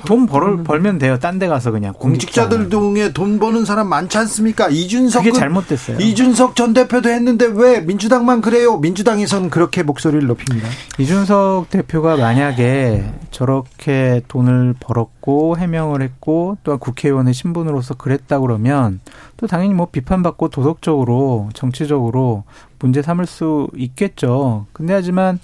[0.00, 1.18] 돈 벌, 벌면 돼요.
[1.18, 1.92] 딴 데 가서 그냥.
[1.94, 4.68] 공직자들 중에 돈 버는 사람 많지 않습니까?
[4.68, 5.24] 이준석.
[5.24, 5.98] 그게 잘못됐어요.
[5.98, 8.76] 이준석 전 대표도 했는데 왜 민주당만 그래요?
[8.78, 10.68] 민주당에서는 그렇게 목소리를 높입니다.
[10.98, 15.13] 이준석 대표가 만약에 저렇게 돈을 벌었고
[15.56, 19.00] 해명을 했고 또한 국회의원의 신분으로서 그랬다 그러면
[19.36, 22.44] 또 당연히 뭐 비판받고 도덕적으로 정치적으로
[22.78, 24.66] 문제 삼을 수 있겠죠.
[24.72, 25.38] 근데 하지만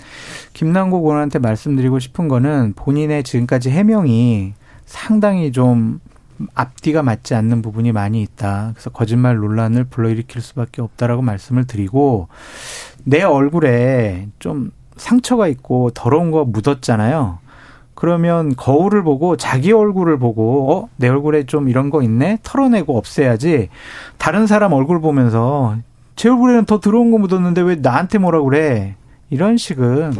[0.52, 4.52] 김남국 의원한테 말씀드리고 싶은 거는 본인의 지금까지 해명이
[4.84, 6.00] 상당히 좀
[6.54, 8.72] 앞뒤가 맞지 않는 부분이 많이 있다.
[8.74, 12.28] 그래서 거짓말 논란을 불러일으킬 수밖에 없다라고 말씀을 드리고
[13.04, 17.38] 내 얼굴에 좀 상처가 있고 더러운 거 묻었잖아요.
[18.00, 22.38] 그러면 거울을 보고 자기 얼굴을 보고 어, 내 얼굴에 좀 이런 거 있네.
[22.42, 23.68] 털어내고 없애야지.
[24.16, 25.76] 다른 사람 얼굴 보면서
[26.16, 28.96] 제 얼굴에는 더 들어온 거 묻었는데 왜 나한테 뭐라 그래?
[29.28, 30.14] 이런 식은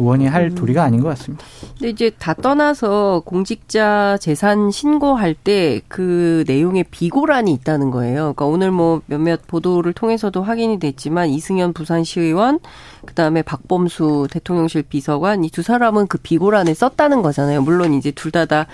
[0.00, 0.54] 의원이 할 음.
[0.54, 1.44] 도리가 아닌 것 같습니다.
[1.78, 8.34] 근데 이제 다 떠나서 공직자 재산 신고할 때 그 내용에 비고란이 있다는 거예요.
[8.34, 12.60] 그러니까 오늘 뭐 몇몇 보도를 통해서도 확인이 됐지만 이승현 부산시의원
[13.06, 17.60] 그다음에 박범수 대통령실 비서관 이 두 사람은 그 비고란에 썼다는 거잖아요.
[17.62, 18.66] 물론 이제 둘 다다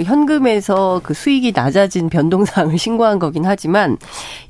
[0.00, 3.98] 그 현금에서 그 수익이 낮아진 변동사항을 신고한 거긴 하지만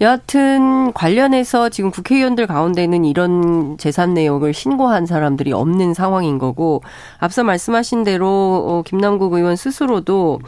[0.01, 6.85] 여하튼 관련해서 지금 국회의원들 가운데는 이런 재산 내용을 신고한 사람들이 없는 상황인 거고
[7.19, 10.39] 앞서 말씀하신 대로 어, 김남국 의원 스스로도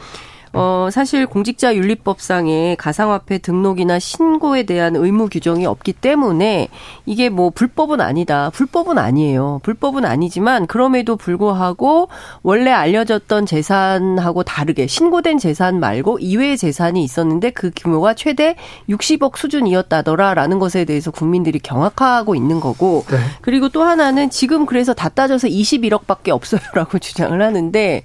[0.55, 6.67] 어, 사실 공직자 윤리법상에 가상화폐 등록이나 신고에 대한 의무 규정이 없기 때문에
[7.07, 8.51] 이게 뭐 불법은 아니다.
[8.51, 9.61] 불법은 아니에요.
[9.63, 12.07] 불법은 아니지만 그럼에도 불구하고
[12.43, 18.55] 원래 알려졌던 재산하고 다르게 신고된 재산 말고 이외의 재산이 있었는데 그 규모가 최대
[18.89, 23.17] 60억 수준이었다더라라는 것에 대해서 국민들이 경악하고 있는 거고 네.
[23.41, 28.03] 그리고 또 하나는 지금 그래서 다 따져서 21억밖에 없어요라고 주장을 하는데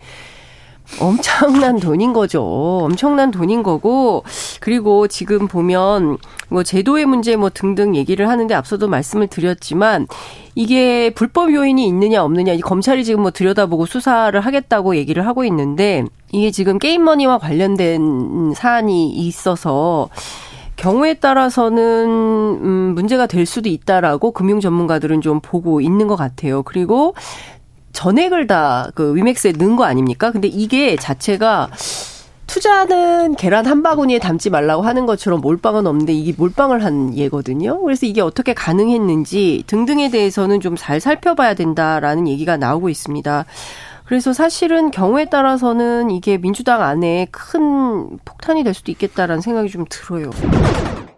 [1.01, 2.43] 엄청난 돈인 거죠.
[2.43, 4.25] 엄청난 돈인 거고
[4.61, 6.19] 그리고 지금 보면
[6.49, 10.07] 뭐 제도의 문제 뭐 등등 얘기를 하는데 앞서도 말씀을 드렸지만
[10.55, 16.51] 이게 불법 요인이 있느냐 없느냐 검찰이 지금 뭐 들여다보고 수사를 하겠다고 얘기를 하고 있는데 이게
[16.51, 20.09] 지금 게임머니와 관련된 사안이 있어서
[20.77, 22.09] 경우에 따라서는
[22.63, 26.63] 음 문제가 될 수도 있다라고 금융 전문가들은 좀 보고 있는 것 같아요.
[26.63, 27.15] 그리고
[27.93, 30.31] 전액을 다 그 위맥스에 넣은 거 아닙니까?
[30.31, 31.71] 근데 이게 자체가
[32.47, 37.81] 투자는 계란 한 바구니에 담지 말라고 하는 것처럼 몰빵은 없는데 이게 몰빵을 한 예거든요.
[37.83, 43.45] 그래서 이게 어떻게 가능했는지 등등에 대해서는 좀 잘 살펴봐야 된다라는 얘기가 나오고 있습니다.
[44.07, 50.31] 그래서 사실은 경우에 따라서는 이게 민주당 안에 큰 폭탄이 될 수도 있겠다라는 생각이 좀 들어요.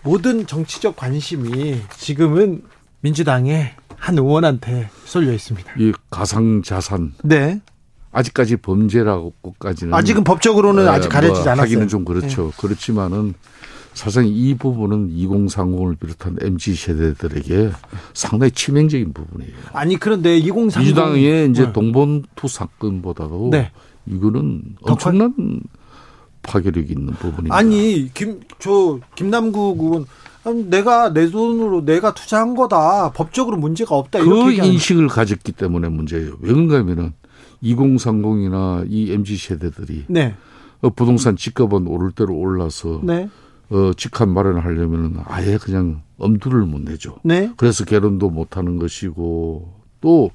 [0.02, 2.62] 모든 정치적 관심이 지금은
[3.02, 5.72] 민주당에 한 의원한테 쏠려 있습니다.
[5.78, 7.12] 이 가상 자산.
[7.22, 7.60] 네.
[8.12, 11.62] 아직까지 범죄라고까지는 아직은 법적으로는 네, 아직 가려지지 뭐 않았어요.
[11.62, 12.46] 하기는 좀 그렇죠.
[12.46, 12.52] 네.
[12.58, 13.34] 그렇지만은
[13.92, 17.70] 사실상 이 부분은 2030을 비롯한 MZ 세대들에게
[18.14, 19.52] 상당히 치명적인 부분이에요.
[19.74, 21.72] 아니 그런데 2030 민주당의 이제 네.
[21.72, 23.70] 동본투 사건보다도 네.
[24.06, 25.60] 이거는 엄청난
[26.42, 27.54] 파괴력 있는 부분입니다.
[27.54, 30.06] 아니 김 저 김남국 의원
[30.44, 33.12] 내가 내 돈으로 내가 투자한 거다.
[33.12, 34.24] 법적으로 문제가 없다.
[34.24, 36.36] 그 인식을 가졌기 때문에 문제예요.
[36.40, 37.12] 왜 그런가면은
[37.62, 40.34] 2030이나 이 MZ 세대들이 네.
[40.80, 43.28] 어, 부동산 집값은 오를 대로 올라서 네.
[43.70, 47.16] 어, 직한 마련을 하려면 아예 그냥 엄두를 못 내죠.
[47.22, 47.52] 네.
[47.56, 50.30] 그래서 결혼도 못 하는 것이고 또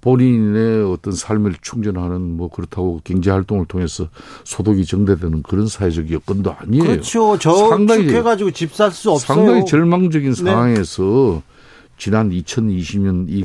[0.00, 4.08] 본인의 어떤 삶을 충전하는 뭐 그렇다고 경제 활동을 통해서
[4.44, 6.84] 소득이 증대되는 그런 사회적 여건도 아니에요.
[6.84, 7.36] 그렇죠.
[7.38, 9.36] 저 상당히 해가지고 집 살 수 없어요.
[9.36, 10.36] 상당히 절망적인 네.
[10.44, 11.42] 상황에서
[11.96, 13.44] 지난 2020년 이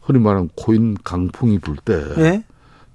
[0.00, 2.44] 흔히 말하는 코인 강풍이 불때 네?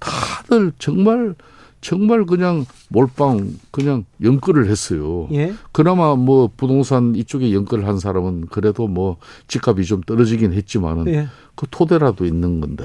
[0.00, 1.34] 다들 정말
[1.80, 5.28] 정말 그냥 몰빵 그냥 연끌을 했어요.
[5.32, 5.54] 예?
[5.70, 11.28] 그나마 뭐 부동산 이쪽에 연끌을 한 사람은 그래도 뭐 집값이 좀 떨어지긴 했지만은 예.
[11.58, 12.84] 그 토대라도 있는 건데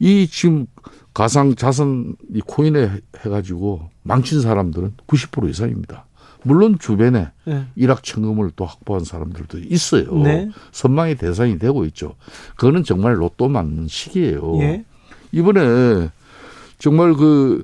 [0.00, 0.66] 이 지금
[1.14, 2.90] 가상 자산 이 코인에
[3.24, 6.06] 해가지고 망친 사람들은 90% 이상입니다.
[6.42, 7.66] 물론 주변에 네.
[7.76, 10.12] 일확천금을 또 확보한 사람들도 있어요.
[10.18, 10.50] 네.
[10.72, 12.16] 선망의 대상이 되고 있죠.
[12.56, 14.60] 그거는 정말 로또 맞는 시기예요.
[14.60, 14.84] 예.
[15.32, 16.10] 이번에
[16.78, 17.62] 정말 그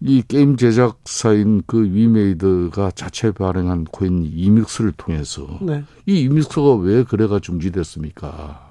[0.00, 5.84] 이 게임 제작사인 그 위메이드가 자체 발행한 코인 이믹스를 통해서 네.
[6.04, 8.65] 이 이믹스가 왜 거래가 중지됐습니까?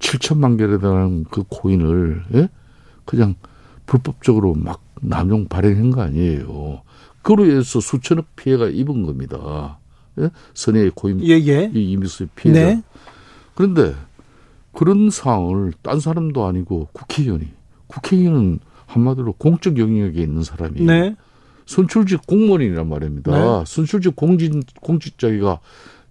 [0.00, 2.48] 7천만 개에 달하는 그 코인을 예?
[3.04, 3.36] 그냥
[3.86, 6.82] 불법적으로 막 남용 발행한 거 아니에요.
[7.22, 9.78] 그로 인해서 수천억 피해가 입은 겁니다.
[10.18, 10.30] 예?
[10.54, 11.70] 선의의 코인 예, 예.
[11.72, 12.58] 이 이믹스의 피해가.
[12.58, 12.82] 네.
[13.54, 13.94] 그런데
[14.72, 17.48] 그런 상황을 딴 사람도 아니고 국회의원이
[17.86, 21.14] 국회의원은 한마디로 공적 영역에 있는 사람이 네.
[21.66, 23.32] 선출직 공무원이란 말입니다.
[23.32, 23.64] 네.
[23.66, 25.60] 선출직 공직 공직자가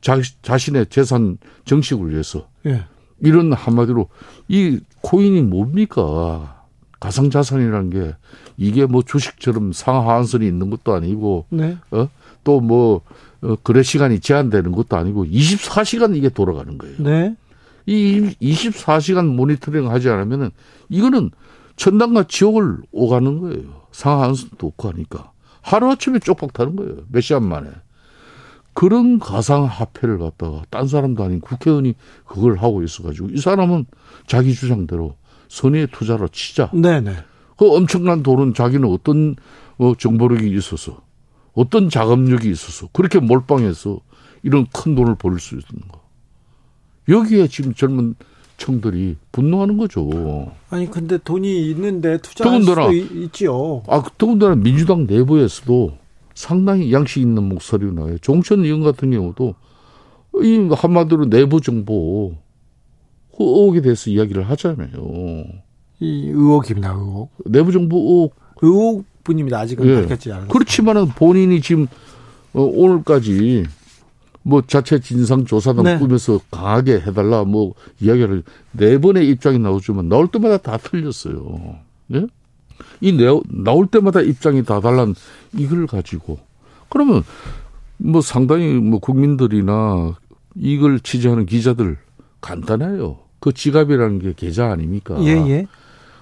[0.02, 2.86] 자, 자신의 재산 정식을 위해서 예.
[3.22, 4.08] 이런 한마디로
[4.48, 6.64] 이 코인이 뭡니까?
[7.00, 8.16] 가상 자산이라는 게
[8.58, 11.78] 이게 뭐 주식처럼 상하한선이 있는 것도 아니고 네.
[11.92, 12.10] 어?
[12.44, 13.02] 또뭐
[13.42, 16.96] 어, 거래 시간이 제한되는 것도 아니고 24시간 이게 돌아가는 거예요.
[17.00, 17.36] 네.
[17.86, 20.52] 이 24시간 모니터링 하지 않으면은
[20.90, 21.32] 이거는
[21.78, 23.64] 천당과 지옥을 오가는 거예요.
[23.92, 25.32] 상하한선도 없고 하니까.
[25.62, 26.98] 하루아침에 쪽박 타는 거예요.
[27.10, 27.70] 몇 시간 만에.
[28.74, 31.96] 그런 가상 화폐를 갖다가 딴 사람도 아닌 국회의원이
[32.26, 33.86] 그걸 하고 있어가지고 이 사람은
[34.28, 35.16] 자기 주장대로
[35.50, 36.70] 선의의 투자로 치자.
[36.74, 37.16] 네네.
[37.58, 39.36] 그 엄청난 돈은 자기는 어떤
[39.78, 41.02] 어, 정보력이 있어서
[41.54, 44.00] 어떤 자금력이 있어서 그렇게 몰빵해서
[44.44, 46.00] 이런 큰 돈을 벌 수 있는 거.
[47.10, 48.16] 여기에 지금 젊은
[48.58, 50.52] 청들이 분노하는 거죠.
[50.70, 53.84] 아니 근데 돈이 있는데 투자할 수도 있 지요.
[53.88, 55.98] 아 더군다나 민주당 내부에서도
[56.40, 58.18] 상당히 양식 있는 목소리가 나와요.
[58.20, 59.56] 종천 의원 같은 경우도
[60.42, 62.34] 이 한마디로 내부 정보
[63.38, 65.44] 그 의혹에 대해서 이야기를 하잖아요.
[66.00, 67.32] 이 의혹입니다, 의혹.
[67.46, 68.36] 내부 정보 의혹.
[68.62, 69.60] 의혹뿐입니다.
[69.60, 69.96] 아직은 예.
[69.96, 70.54] 밝혔지 않았습니다.
[70.54, 71.88] 그렇지만은 본인이 지금
[72.54, 73.66] 어, 오늘까지
[74.44, 76.00] 뭐 자체 진상 조사단 네.
[76.00, 81.80] 꾸며서 강하게 해달라 뭐 이야기를 네 번의 입장이 나오지만 나올 때마다 다 틀렸어요.
[82.14, 82.28] 예?
[83.02, 83.18] 이
[83.50, 85.16] 나올 때마다 입장이 다 달란
[85.58, 86.40] 이걸 가지고
[86.90, 87.24] 그러면
[87.98, 90.16] 뭐 상당히 뭐 국민들이나
[90.56, 91.98] 이걸 취재하는 기자들
[92.42, 93.18] 간단해요.
[93.40, 95.16] 그 지갑이라는 게 계좌 아닙니까?
[95.22, 95.68] 예, 예.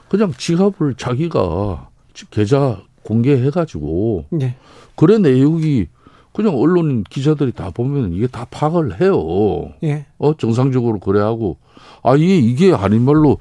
[0.09, 1.89] 그냥 지갑을 자기가
[2.31, 4.55] 계좌 공개해가지고 예.
[4.95, 5.87] 그래 내용이
[6.33, 9.73] 그냥 언론 기자들이 다 보면 이게 다 파악을 해요.
[9.83, 10.05] 예.
[10.17, 11.57] 어 정상적으로 그래 하고
[12.03, 13.37] 아 이게 이게 아닌 말로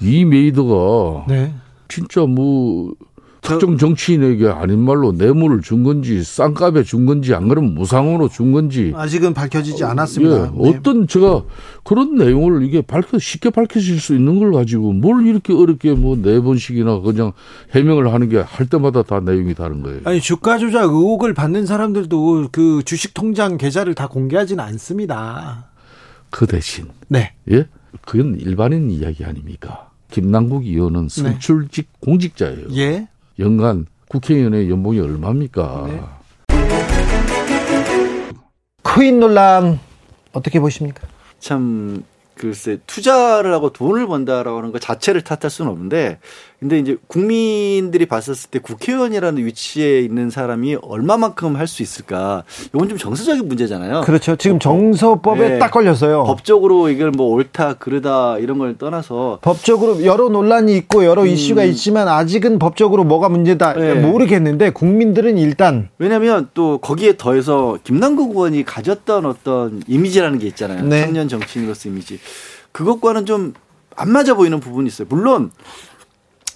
[0.00, 1.52] 위메이드가 네.
[1.88, 2.92] 진짜 뭐
[3.40, 8.92] 특정 정치인에게 아닌 말로 뇌물을 준 건지 싼값에 준 건지 안 그러면 무상으로 준 건지
[8.94, 10.36] 아직은 밝혀지지 않았습니다.
[10.36, 10.68] 예, 네.
[10.76, 11.44] 어떤 제가
[11.84, 16.40] 그런 내용을 이게 밝혀 쉽게 밝혀질 수 있는 걸 가지고 뭘 이렇게 어렵게 뭐 네
[16.40, 17.32] 번씩이나 그냥
[17.74, 20.00] 해명을 하는 게 할 때마다 다 내용이 다른 거예요.
[20.04, 25.68] 아니 주가 조작 의혹을 받는 사람들도 그 주식 통장 계좌를 다 공개하지는 않습니다.
[26.30, 27.32] 그 대신 네.
[27.52, 27.66] 예?
[28.04, 29.87] 그건 일반인 이야기 아닙니까?
[30.10, 31.22] 김남국 의원은 네.
[31.22, 31.98] 선출직 네.
[32.00, 32.68] 공직자예요.
[32.76, 33.08] 예.
[33.38, 35.86] 연간 국회의원의 연봉이 얼마입니까?
[35.86, 36.02] 네.
[38.82, 39.78] 코인 논란
[40.32, 41.06] 어떻게 보십니까?
[41.38, 42.02] 참
[42.34, 46.20] 글쎄 투자를 하고 돈을 번다라고 하는 것 자체를 탓할 수는 없는데
[46.60, 52.44] 근데 이제 국민들이 봤었을 때 국회의원이라는 위치에 있는 사람이 얼마만큼 할 수 있을까?
[52.74, 54.00] 이건 좀 정서적인 문제잖아요.
[54.00, 54.34] 그렇죠.
[54.36, 55.58] 지금 어, 정서법에 네.
[55.58, 56.24] 딱 걸렸어요.
[56.24, 61.28] 법적으로 이걸 뭐 옳다 그르다 이런 걸 떠나서 법적으로 여러 논란이 있고 여러 음.
[61.28, 63.94] 이슈가 있지만 아직은 법적으로 뭐가 문제다 네.
[63.94, 70.82] 모르겠는데 국민들은 일단 왜냐하면 또 거기에 더해서 김남국 의원이 가졌던 어떤 이미지라는 게 있잖아요.
[70.84, 71.04] 네.
[71.04, 72.18] 청년 정치인으로서 이미지
[72.72, 73.52] 그것과는 좀
[73.98, 75.08] 안 맞아 보이는 부분이 있어요.
[75.10, 75.50] 물론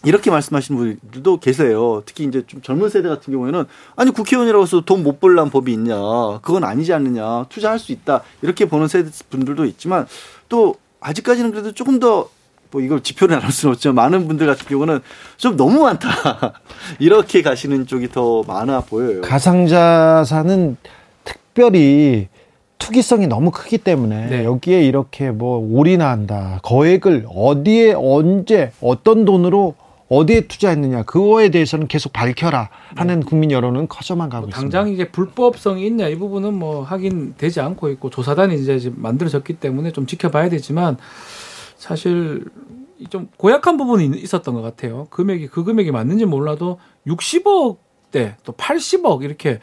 [0.05, 2.03] 이렇게 말씀하시는 분들도 계세요.
[2.07, 3.65] 특히 이제 좀 젊은 세대 같은 경우에는
[3.97, 5.95] 아니 국회의원이라고 해서 돈 못 벌란 법이 있냐.
[6.43, 7.47] 그건 아니지 않느냐.
[7.49, 8.23] 투자할 수 있다.
[8.43, 10.07] 이렇게 보는 세대 분들도 있지만
[10.49, 12.29] 또 아직까지는 그래도 조금 더
[12.73, 15.01] 뭐 이걸 지표를 나눌 수는 없지만 많은 분들 같은 경우는
[15.37, 16.55] 좀 너무 많다.
[16.99, 19.21] 이렇게 가시는 쪽이 더 많아 보여요.
[19.21, 20.79] 가상자산은
[21.25, 22.29] 특별히
[22.79, 24.45] 투기성이 너무 크기 때문에 네.
[24.45, 26.61] 여기에 이렇게 뭐 올인한다.
[26.63, 29.75] 거액을 어디에 언제 어떤 돈으로
[30.13, 33.27] 어디에 투자했느냐 그거에 대해서는 계속 밝혀라 하는 네.
[33.27, 34.79] 국민 여론은 커져만 가고 뭐 있습니다.
[34.79, 40.05] 당장 이게 불법성이 있냐 이 부분은 뭐 확인되지 않고 있고 조사단이 이제 만들어졌기 때문에 좀
[40.07, 40.99] 지켜봐야 되지만
[41.79, 42.45] 사실
[43.09, 45.07] 좀 고약한 부분이 있었던 것 같아요.
[45.11, 47.79] 금액이 그 금액이 맞는지 몰라도 60억
[48.11, 49.59] 대 또 80억 이렇게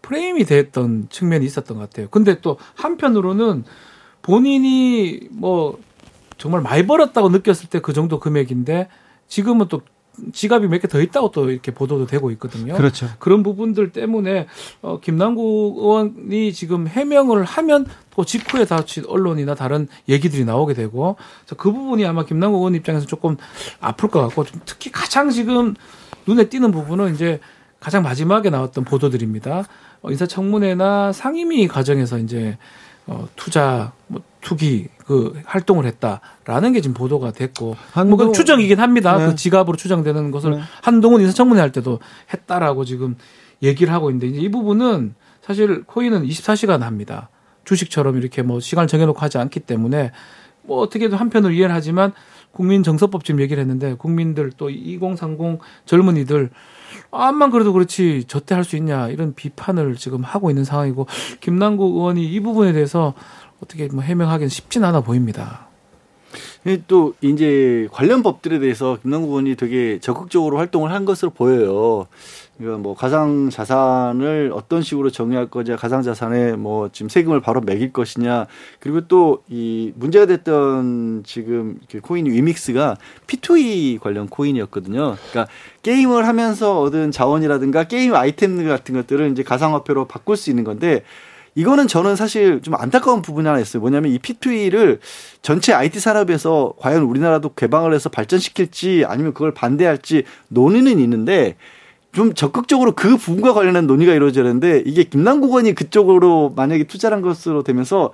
[0.00, 2.08] 프레임이 됐던 측면이 있었던 것 같아요.
[2.10, 3.64] 근데 또 한편으로는
[4.22, 5.78] 본인이 뭐
[6.38, 8.88] 정말 많이 벌었다고 느꼈을 때 그 정도 금액인데
[9.30, 9.80] 지금은 또
[10.34, 12.74] 지갑이 몇 개 더 있다고 또 이렇게 보도도 되고 있거든요.
[12.74, 13.08] 그렇죠.
[13.20, 14.48] 그런 부분들 때문에
[14.82, 21.16] 어, 김남국 의원이 지금 해명을 하면 또 직후에 다시 언론이나 다른 얘기들이 나오게 되고
[21.56, 23.36] 그 부분이 아마 김남국 의원 입장에서 조금
[23.80, 25.74] 아플 것 같고 특히 가장 지금
[26.26, 27.40] 눈에 띄는 부분은 이제
[27.78, 29.64] 가장 마지막에 나왔던 보도들입니다.
[30.02, 32.58] 어, 인사청문회나 상임위 과정에서 이제
[33.06, 37.74] 어, 투자, 뭐, 투기, 그, 활동을 했다라는 게 지금 보도가 됐고.
[37.90, 38.16] 한동...
[38.16, 39.18] 뭐, 그 추정이긴 합니다.
[39.18, 39.26] 네.
[39.26, 40.60] 그 지갑으로 추정되는 것을 네.
[40.82, 41.98] 한동훈 인사청문회 할 때도
[42.32, 43.16] 했다라고 지금
[43.60, 47.28] 얘기를 하고 있는데, 이제 이 부분은 사실 코인은 24시간 합니다.
[47.64, 50.12] 주식처럼 이렇게 뭐 시간을 정해놓고 하지 않기 때문에
[50.62, 52.12] 뭐 어떻게든 한편으로 이해를 하지만
[52.52, 56.50] 국민 정서법 지금 얘기를 했는데 국민들 또 2030 젊은이들
[57.10, 61.06] 암만 그래도 그렇지 저때 할 수 있냐 이런 비판을 지금 하고 있는 상황이고
[61.40, 63.14] 김남국 의원이 이 부분에 대해서
[63.62, 65.68] 어떻게 뭐 해명하기는 쉽진 않아 보입니다.
[66.86, 72.06] 또 이제 관련 법들에 대해서 김남국 의원이 되게 적극적으로 활동을 한 것으로 보여요.
[72.58, 77.92] 그러니까 뭐 가상 자산을 어떤 식으로 정의할 거냐, 가상 자산에 뭐 지금 세금을 바로 매길
[77.92, 78.46] 것이냐,
[78.78, 85.16] 그리고 또 이 문제가 됐던 지금 코인 위믹스가 P2E 관련 코인이었거든요.
[85.30, 85.52] 그러니까
[85.82, 91.02] 게임을 하면서 얻은 자원이라든가 게임 아이템 같은 것들을 이제 가상화폐로 바꿀 수 있는 건데
[91.54, 93.80] 이거는 저는 사실 좀 안타까운 부분이 하나 있어요.
[93.80, 94.98] 뭐냐면 이 P2E를
[95.42, 101.56] 전체 IT 산업에서 과연 우리나라도 개방을 해서 발전시킬지 아니면 그걸 반대할지 논의는 있는데
[102.12, 107.28] 좀 적극적으로 그 부분과 관련한 논의가 이루어져야 되는데 이게 김남국 의원이 그쪽으로 만약에 투자한 를
[107.28, 108.12] 것으로 되면서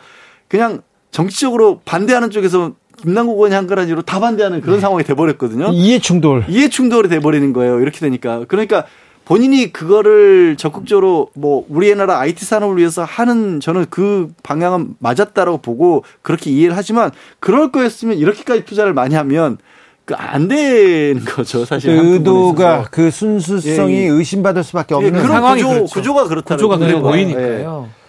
[0.48, 4.80] 그냥 정치적으로 반대하는 쪽에서 김남국 의원이 한 거라는 이유로 다 반대하는 그런 네.
[4.80, 5.70] 상황이 돼버렸거든요.
[5.72, 6.44] 이해 충돌.
[6.48, 7.80] 이해 충돌이 돼버리는 거예요.
[7.80, 8.44] 이렇게 되니까.
[8.48, 8.86] 그러니까
[9.26, 16.04] 본인이 그거를 적극적으로 뭐 우리의 나라 IT 산업을 위해서 하는 저는 그 방향은 맞았다라고 보고
[16.22, 17.10] 그렇게 이해를 하지만
[17.40, 19.58] 그럴 거였으면 이렇게까지 투자를 많이 하면
[20.04, 21.90] 그안 되는 거죠, 사실.
[21.90, 24.06] 의도가 그 순수성이 예, 예.
[24.06, 25.94] 의심받을 수밖에 없는 예, 그런 상황이 구조, 그렇죠.
[25.94, 26.54] 구조가 그렇다.
[26.54, 27.88] 구조가 그래 보이니까요.
[27.88, 28.06] 예.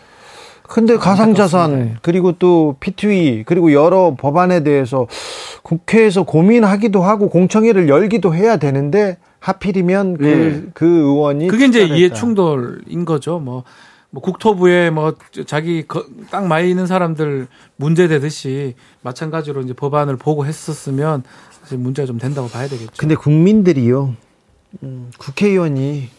[0.67, 5.07] 근데 가상자산 그리고 또 P2E 그리고 여러 법안에 대해서
[5.63, 10.63] 국회에서 고민하기도 하고 공청회를 열기도 해야 되는데 하필이면 그, 네.
[10.73, 13.39] 그 의원이 그게 이제 이해 충돌인 거죠.
[13.39, 13.63] 뭐,
[14.09, 15.15] 뭐 국토부에 뭐
[15.45, 15.85] 자기
[16.31, 21.23] 땅 많이 있는 사람들 문제 되듯이 마찬가지로 이제 법안을 보고 했었으면
[21.61, 22.93] 사실 문제가 좀 된다고 봐야 되겠죠.
[22.97, 24.15] 근데 국민들이요,
[24.83, 26.09] 음, 국회의원이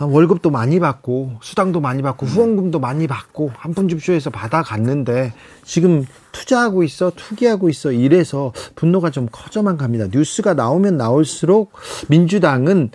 [0.00, 2.28] 월급도 많이 받고 수당도 많이 받고 음.
[2.28, 5.32] 후원금도 많이 받고 한푼줍쇼에서 받아갔는데
[5.64, 10.06] 지금 투자하고 있어 투기하고 있어 이래서 분노가 좀 커져만 갑니다.
[10.12, 11.72] 뉴스가 나오면 나올수록
[12.08, 12.90] 민주당은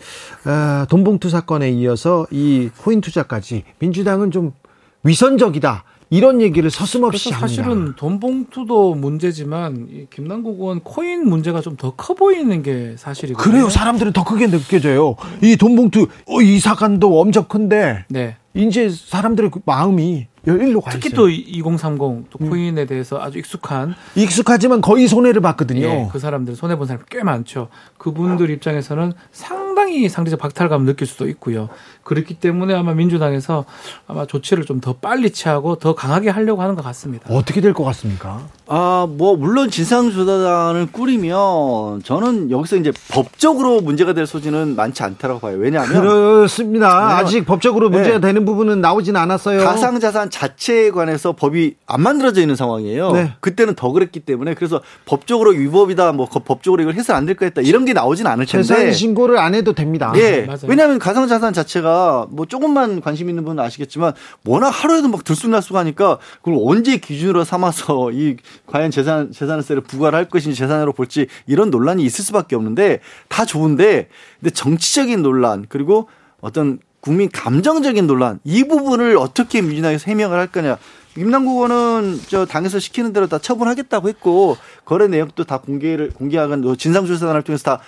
[0.45, 4.53] 어, 돈봉투 사건에 이어서 이 코인 투자까지 민주당은 좀
[5.03, 5.83] 위선적이다.
[6.13, 7.47] 이런 얘기를 서슴없이 합니다.
[7.47, 13.51] 사실은 돈 봉투도 문제지만 이 김남국 의원 코인 문제가 좀 더 커 보이는 게 사실이거든요.
[13.51, 13.67] 그래요.
[13.69, 15.15] 사람들은 더 크게 느껴져요.
[15.41, 18.35] 이 돈 봉투 어, 이 사건도 엄청 큰데 네.
[18.53, 21.97] 이제 사람들의 그 마음이 일로 가 특히 또 2030,
[22.29, 22.49] 또 음.
[22.49, 25.87] 코인에 대해서 아주 익숙한 익숙하지만 거의 손해를 봤거든요.
[25.87, 27.69] 예, 그 사람들 손해 본 사람 꽤 많죠.
[27.97, 31.69] 그분들 입장에서는 상당히 상대적 박탈감을 느낄 수도 있고요.
[32.03, 33.63] 그렇기 때문에 아마 민주당에서
[34.07, 37.25] 아마 조치를 좀 더 빨리 취하고 더 강하게 하려고 하는 것 같습니다.
[37.33, 38.41] 어떻게 될 것 같습니까?
[38.67, 45.57] 아, 뭐 물론 진상조사단을 꾸리면 저는 여기서 이제 법적으로 문제가 될 소지는 많지 않다고 봐요.
[45.57, 47.17] 왜냐하면 그렇습니다.
[47.17, 48.27] 아직 법적으로 문제가 네.
[48.27, 49.59] 되는 부분은 나오진 않았어요.
[49.63, 53.11] 가상자산 자체에 관해서 법이 안 만들어져 있는 상황이에요.
[53.11, 53.33] 네.
[53.39, 57.85] 그때는 더 그랬기 때문에 그래서 법적으로 위법이다, 뭐 법적으로 이걸 해서 안 될거 했다 이런
[57.85, 60.11] 게 나오진 않을 텐데 재산 신고를 안 해도 됩니다.
[60.15, 60.47] 예.
[60.47, 64.13] 네, 왜냐하면 가상자산 자체가 뭐 조금만 관심 있는 분은 아시겠지만
[64.43, 70.29] 워낙 하루에도 막 들쑥날쑥 하니까 그걸 언제 기준으로 삼아서 이 과연 재산 재산세를 부과를 할
[70.29, 74.09] 것인지 재산으로 볼지 이런 논란이 있을 수밖에 없는데 다 좋은데
[74.39, 76.09] 근데 정치적인 논란 그리고
[76.41, 80.77] 어떤 국민 감정적인 논란 이 부분을 어떻게 민주당에서 해명을 할 거냐.
[81.15, 87.41] 김남국 의원은 저 당에서 시키는 대로 다 처분하겠다고 했고 거래 내역도 다 공개를 공개하건 진상조사단을
[87.41, 87.79] 통해서 다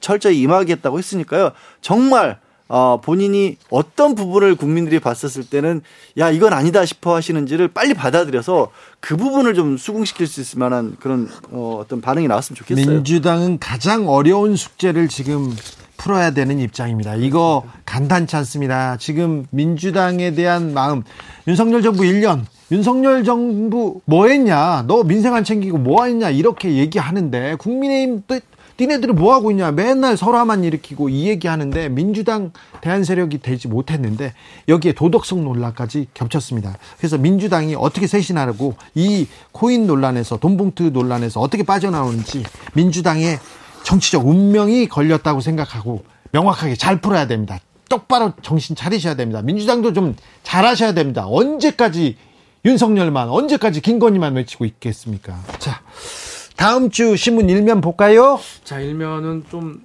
[0.00, 1.50] 철저히 임하겠다고 했으니까요.
[1.82, 5.82] 정말 어, 본인이 어떤 부분을 국민들이 봤었을 때는
[6.16, 8.70] 야 이건 아니다 싶어 하시는지를 빨리 받아들여서
[9.00, 12.86] 그 부분을 좀 수긍시킬 수 있을 만한 그런 어, 어떤 반응이 나왔으면 좋겠어요.
[12.86, 15.54] 민주당은 가장 어려운 숙제를 지금
[15.96, 17.14] 풀어야 되는 입장입니다.
[17.14, 18.96] 이거 간단치 않습니다.
[18.96, 21.02] 지금 민주당에 대한 마음
[21.46, 24.84] 윤석열 정부 1년 윤석열 정부 뭐 했냐?
[24.86, 26.30] 너 민생 안 챙기고 뭐 했냐?
[26.30, 28.40] 이렇게 얘기하는데 국민의힘 또
[28.80, 29.70] 니네들은 뭐 하고 있냐?
[29.70, 34.32] 맨날 설화만 일으키고 이 얘기하는데 민주당 대한 세력이 되지 못했는데
[34.68, 36.78] 여기에 도덕성 논란까지 겹쳤습니다.
[36.96, 43.38] 그래서 민주당이 어떻게 쇄신하려고 이 코인 논란에서 돈봉투 논란에서 어떻게 빠져나오는지 민주당의
[43.84, 47.58] 정치적 운명이 걸렸다고 생각하고 명확하게 잘 풀어야 됩니다.
[47.88, 49.42] 똑바로 정신 차리셔야 됩니다.
[49.42, 51.26] 민주당도 좀 잘하셔야 됩니다.
[51.26, 52.16] 언제까지
[52.64, 55.38] 윤석열만 언제까지 김건희만 외치고 있겠습니까?
[55.58, 55.82] 자,
[56.56, 58.40] 다음 주 신문 일면 볼까요?
[58.64, 59.82] 자, 일면은 좀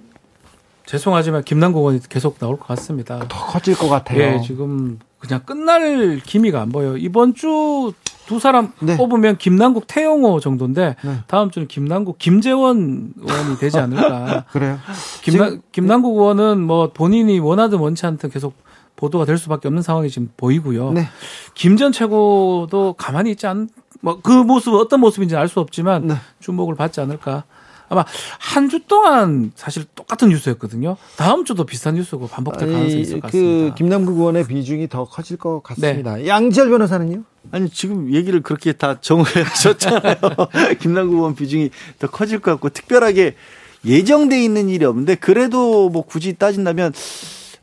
[0.86, 3.18] 죄송하지만 김남국 의원이 계속 나올 것 같습니다.
[3.28, 4.22] 더 커질 것 같아요.
[4.22, 6.96] 예, 지금 그냥 끝날 기미가 안 보여요.
[6.96, 7.92] 이번 주
[8.28, 8.98] 두 사람 네.
[8.98, 11.18] 뽑으면 김남국, 태영호 정도인데 네.
[11.28, 14.44] 다음 주는 김남국, 김재원 의원이 되지 않을까.
[14.52, 14.78] 그래요?
[15.22, 18.52] 김나, 김남국 의원은 뭐 본인이 원하든 원치 않든 계속
[18.96, 20.92] 보도가 될 수밖에 없는 상황이 지금 보이고요.
[20.92, 21.08] 네.
[21.54, 23.70] 김전 최고도 가만히 있지 않,
[24.02, 26.14] 뭐그 모습 어떤 모습인지 알 수 없지만 네.
[26.40, 27.44] 주목을 받지 않을까.
[27.88, 28.04] 아마
[28.38, 30.96] 한 주 동안 사실 똑같은 뉴스였거든요.
[31.16, 33.70] 다음 주도 비슷한 뉴스고 반복될 가능성이 있을 것그 같습니다.
[33.70, 36.16] 그 김남국 의원의 비중이 더 커질 것 같습니다.
[36.16, 36.26] 네.
[36.26, 37.22] 양지열 변호사는요?
[37.50, 40.16] 아니 지금 얘기를 그렇게 다 정하셨잖아요.
[40.80, 43.36] 김남국 의원 비중이 더 커질 것 같고 특별하게
[43.84, 46.92] 예정돼 있는 일이 없는데 그래도 뭐 굳이 따진다면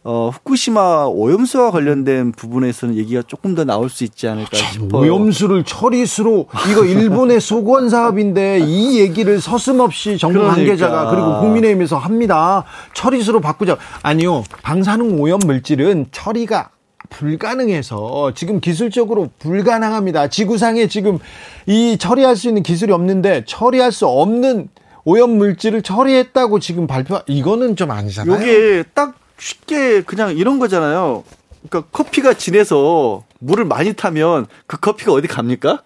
[0.07, 5.01] 어, 후쿠시마 오염수와 관련된 부분에서는 얘기가 조금 더 나올 수 있지 않을까 싶어요.
[5.01, 10.57] 오염수를 처리수로 이거 일본의 소권 사업인데 이 얘기를 서슴없이 정부 그러니까.
[10.57, 12.65] 관계자가 그리고 국민의힘에서 합니다.
[12.93, 13.77] 처리수로 바꾸자.
[14.03, 14.43] 아니요.
[14.61, 16.69] 방사능 오염 물질은 처리가
[17.09, 20.27] 불가능해서 지금 기술적으로 불가능합니다.
[20.27, 21.17] 지구상에 지금
[21.65, 24.69] 이 처리할 수 있는 기술이 없는데 처리할 수 없는
[25.03, 28.39] 오염 물질을 처리했다고 지금 발표 이거는 좀 아니잖아요.
[28.39, 31.23] 이게 딱 쉽게 그냥 이런 거잖아요.
[31.69, 35.81] 그러니까 커피가 진해서 물을 많이 타면 그 커피가 어디 갑니까?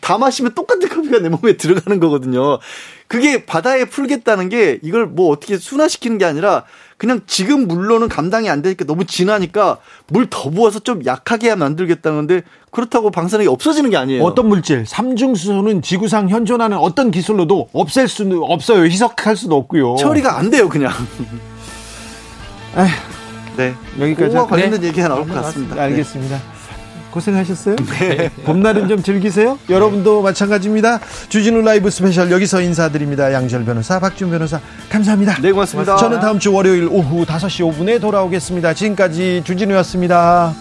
[0.00, 2.58] 다 마시면 똑같은 커피가 내 몸에 들어가는 거거든요.
[3.06, 6.64] 그게 바다에 풀겠다는 게 이걸 뭐 어떻게 순화시키는 게 아니라
[6.96, 9.78] 그냥 지금 물로는 감당이 안 되니까 너무 진하니까
[10.08, 12.42] 물 더 부어서 좀 약하게 만들겠다는 건데
[12.72, 14.24] 그렇다고 방사능이 없어지는 게 아니에요.
[14.24, 18.84] 어떤 물질, 삼중수소는 지구상 현존하는 어떤 기술로도 없앨 수는 없어요.
[18.84, 19.94] 희석할 수도 없고요.
[19.96, 20.92] 처리가 안 돼요, 그냥.
[22.76, 23.74] 에휴, 네.
[23.98, 24.88] 여기까지 관련된 네.
[24.88, 25.74] 얘기가 나올 것 같습니다.
[25.74, 26.36] 네, 알겠습니다.
[26.36, 26.42] 네.
[27.10, 27.76] 고생하셨어요?
[27.98, 28.30] 네.
[28.44, 29.58] 봄날은 좀 즐기세요?
[29.68, 31.00] 여러분도 마찬가지입니다.
[31.28, 33.32] 주진우 라이브 스페셜 여기서 인사드립니다.
[33.32, 35.40] 양지열 변호사, 박지훈 변호사, 감사합니다.
[35.40, 35.96] 네, 고맙습니다.
[35.96, 38.74] 저는 다음 주 월요일 오후 5시 5분에 돌아오겠습니다.
[38.74, 40.54] 지금까지 주진우였습니다.